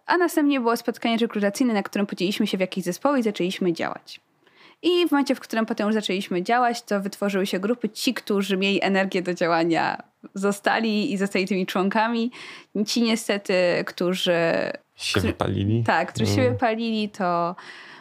a 0.06 0.16
następnie 0.16 0.60
było 0.60 0.76
spotkanie 0.76 1.16
rekrutacyjne, 1.16 1.74
na 1.74 1.82
którym 1.82 2.06
podzieliliśmy 2.06 2.46
się 2.46 2.56
w 2.56 2.60
jakieś 2.60 2.84
zespoły 2.84 3.18
i 3.18 3.22
zaczęliśmy 3.22 3.72
działać. 3.72 4.20
I 4.82 5.08
w 5.08 5.10
momencie, 5.10 5.34
w 5.34 5.40
którym 5.40 5.66
potem 5.66 5.86
już 5.86 5.94
zaczęliśmy 5.94 6.42
działać, 6.42 6.82
to 6.82 7.00
wytworzyły 7.00 7.46
się 7.46 7.58
grupy. 7.58 7.88
Ci, 7.88 8.14
którzy 8.14 8.56
mieli 8.56 8.82
energię 8.82 9.22
do 9.22 9.34
działania, 9.34 10.02
zostali 10.34 11.12
i 11.12 11.16
zostali 11.16 11.46
tymi 11.46 11.66
członkami. 11.66 12.30
Ci 12.86 13.02
niestety, 13.02 13.54
którzy 13.86 14.42
się 14.96 15.20
wypalili? 15.20 15.84
Tak, 15.84 16.12
którzy 16.12 16.34
się 16.34 16.40
mm. 16.40 16.52
wypalili, 16.52 17.08
to 17.08 17.56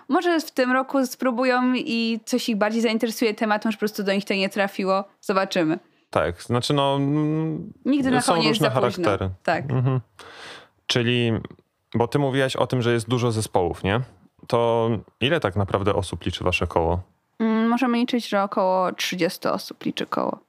może 0.10 0.40
w 0.40 0.52
tym 0.52 0.72
roku 0.72 1.06
spróbują 1.06 1.74
i 1.74 2.20
coś 2.26 2.50
ich 2.50 2.56
bardziej 2.56 2.82
zainteresuje 2.82 3.34
temat, 3.34 3.66
może 3.66 3.76
po 3.76 3.80
prostu 3.80 4.04
do 4.04 4.14
nich 4.14 4.26
to 4.26 4.34
nie 4.34 4.50
trafiło. 4.50 5.04
Zobaczymy. 5.22 5.80
Tak, 6.10 6.44
znaczy 6.44 6.74
no... 6.74 7.00
Nigdy 7.86 8.12
na 8.12 8.22
są 8.22 8.36
różne 8.36 8.70
charaktery. 8.70 9.30
Tak. 9.44 9.72
Mhm. 9.72 10.02
Czyli, 10.88 11.32
bo 11.94 12.08
ty 12.08 12.20
mówiłaś 12.20 12.56
o 12.56 12.68
tym, 12.68 12.82
że 12.82 12.94
jest 12.94 13.10
dużo 13.10 13.32
zespołów, 13.32 13.84
nie? 13.84 14.02
To 14.48 14.90
ile 15.22 15.40
tak 15.40 15.56
naprawdę 15.56 15.96
osób 15.96 16.26
liczy 16.26 16.44
wasze 16.44 16.68
koło? 16.68 17.02
Mm, 17.40 17.68
możemy 17.68 17.98
liczyć, 17.98 18.28
że 18.28 18.44
około 18.44 18.92
30 18.92 19.48
osób 19.48 19.86
liczy 19.86 20.06
koło. 20.06 20.40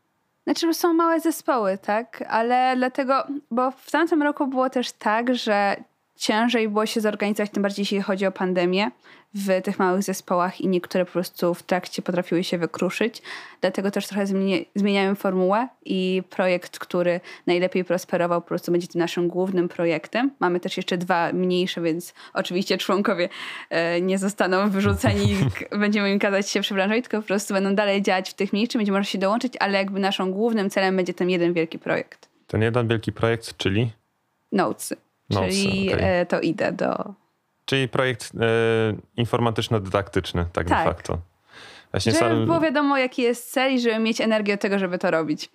Znaczy, 0.44 0.74
są 0.74 0.94
małe 0.94 1.20
zespoły, 1.20 1.78
tak? 1.78 2.24
Ale 2.28 2.74
dlatego, 2.76 3.24
bo 3.50 3.70
w 3.70 3.90
tamtym 3.90 4.22
roku 4.22 4.46
było 4.46 4.70
też 4.70 4.92
tak, 4.92 5.34
że 5.34 5.76
ciężej 6.16 6.68
było 6.68 6.86
się 6.86 7.00
zorganizować, 7.00 7.50
tym 7.50 7.62
bardziej 7.62 7.82
jeśli 7.82 8.02
chodzi 8.02 8.26
o 8.26 8.32
pandemię 8.32 8.90
w 9.34 9.62
tych 9.62 9.78
małych 9.78 10.02
zespołach 10.02 10.60
i 10.60 10.68
niektóre 10.68 11.04
po 11.04 11.12
prostu 11.12 11.54
w 11.54 11.62
trakcie 11.62 12.02
potrafiły 12.02 12.44
się 12.44 12.58
wykruszyć. 12.58 13.22
Dlatego 13.60 13.90
też 13.90 14.06
trochę 14.06 14.26
zmieniałem 14.74 15.16
formułę 15.16 15.68
i 15.84 16.22
projekt, 16.30 16.78
który 16.78 17.20
najlepiej 17.46 17.84
prosperował, 17.84 18.42
po 18.42 18.48
prostu 18.48 18.72
będzie 18.72 18.88
tym 18.88 18.98
naszym 18.98 19.28
głównym 19.28 19.68
projektem. 19.68 20.30
Mamy 20.40 20.60
też 20.60 20.76
jeszcze 20.76 20.98
dwa 20.98 21.32
mniejsze, 21.32 21.80
więc 21.80 22.14
oczywiście 22.34 22.78
członkowie 22.78 23.28
e, 23.70 24.00
nie 24.00 24.18
zostaną 24.18 24.70
wyrzuceni 24.70 25.36
będziemy 25.80 26.12
im 26.12 26.18
kazać 26.18 26.50
się 26.50 26.60
przebranżować, 26.60 27.04
tylko 27.04 27.16
po 27.22 27.26
prostu 27.26 27.54
będą 27.54 27.74
dalej 27.74 28.02
działać 28.02 28.30
w 28.30 28.34
tych 28.34 28.52
mniejszych, 28.52 28.76
będzie 28.76 28.92
można 28.92 29.04
się 29.04 29.18
dołączyć, 29.18 29.54
ale 29.60 29.78
jakby 29.78 30.00
naszym 30.00 30.32
głównym 30.32 30.70
celem 30.70 30.96
będzie 30.96 31.14
ten 31.14 31.30
jeden 31.30 31.52
wielki 31.52 31.78
projekt. 31.78 32.28
Ten 32.46 32.62
jeden 32.62 32.88
wielki 32.88 33.12
projekt, 33.12 33.56
czyli? 33.56 33.92
Notesy. 34.52 35.05
Czyli 35.32 35.94
okay. 35.94 36.04
E, 36.04 36.26
to 36.26 36.40
idę 36.40 36.72
do. 36.72 37.14
Czyli 37.64 37.88
projekt 37.88 38.32
e, 38.34 38.38
informatyczno-dydaktyczny, 39.16 40.44
tak, 40.52 40.68
tak, 40.68 40.78
de 40.78 40.84
facto. 40.84 41.18
Właśnie 41.90 42.12
żeby 42.12 42.24
sam... 42.24 42.46
było 42.46 42.60
wiadomo, 42.60 42.98
jaki 42.98 43.22
jest 43.22 43.52
cel 43.52 43.74
i 43.74 43.80
żeby 43.80 43.98
mieć 43.98 44.20
energię 44.20 44.56
do 44.56 44.60
tego, 44.62 44.78
żeby 44.78 44.98
to 44.98 45.10
robić. 45.10 45.50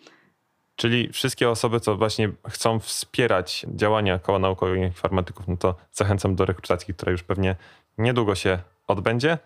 Czyli 0.76 1.10
wszystkie 1.14 1.50
osoby, 1.50 1.80
co 1.80 1.96
właśnie 1.96 2.30
chcą 2.50 2.80
wspierać 2.80 3.66
działania 3.76 4.20
koła 4.20 4.40
naukowych 4.40 4.82
informatyków, 4.82 5.48
no 5.48 5.58
to 5.58 5.76
zachęcam 5.92 6.36
do 6.36 6.46
rekrutacji, 6.46 6.94
która 6.94 7.12
już 7.12 7.24
pewnie 7.24 7.56
niedługo 7.98 8.36
się 8.36 8.60
odbędzie. 8.88 9.38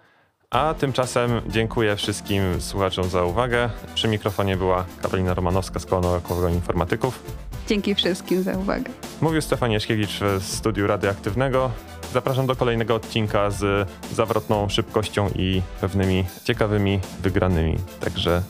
A 0.50 0.74
tymczasem 0.74 1.42
dziękuję 1.48 1.96
wszystkim 1.96 2.62
słuchaczom 2.62 3.04
za 3.04 3.24
uwagę. 3.24 3.70
Przy 3.96 4.08
mikrofonie 4.08 4.58
była 4.58 4.86
Karolina 5.02 5.34
Romanowska 5.34 5.80
z 5.80 5.86
Koła 5.86 6.02
Naukowego 6.02 6.50
Informatyków. 6.50 7.24
Dzięki 7.68 7.96
wszystkim 7.96 8.44
za 8.44 8.58
uwagę. 8.58 8.92
Mówił 9.22 9.42
Stefan 9.42 9.72
Jeszkiewicz 9.72 10.20
w 10.40 10.44
studiu 10.44 10.88
Radioaktywnego. 10.88 11.72
Zapraszam 12.14 12.48
do 12.48 12.56
kolejnego 12.56 12.96
odcinka 12.96 13.52
z 13.52 13.90
zawrotną 14.14 14.70
szybkością 14.70 15.30
i 15.36 15.62
pewnymi 15.82 16.26
ciekawymi 16.44 17.00
wygranymi. 17.22 17.78
Także 18.00 18.42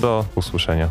do 0.00 0.24
usłyszenia. 0.34 0.88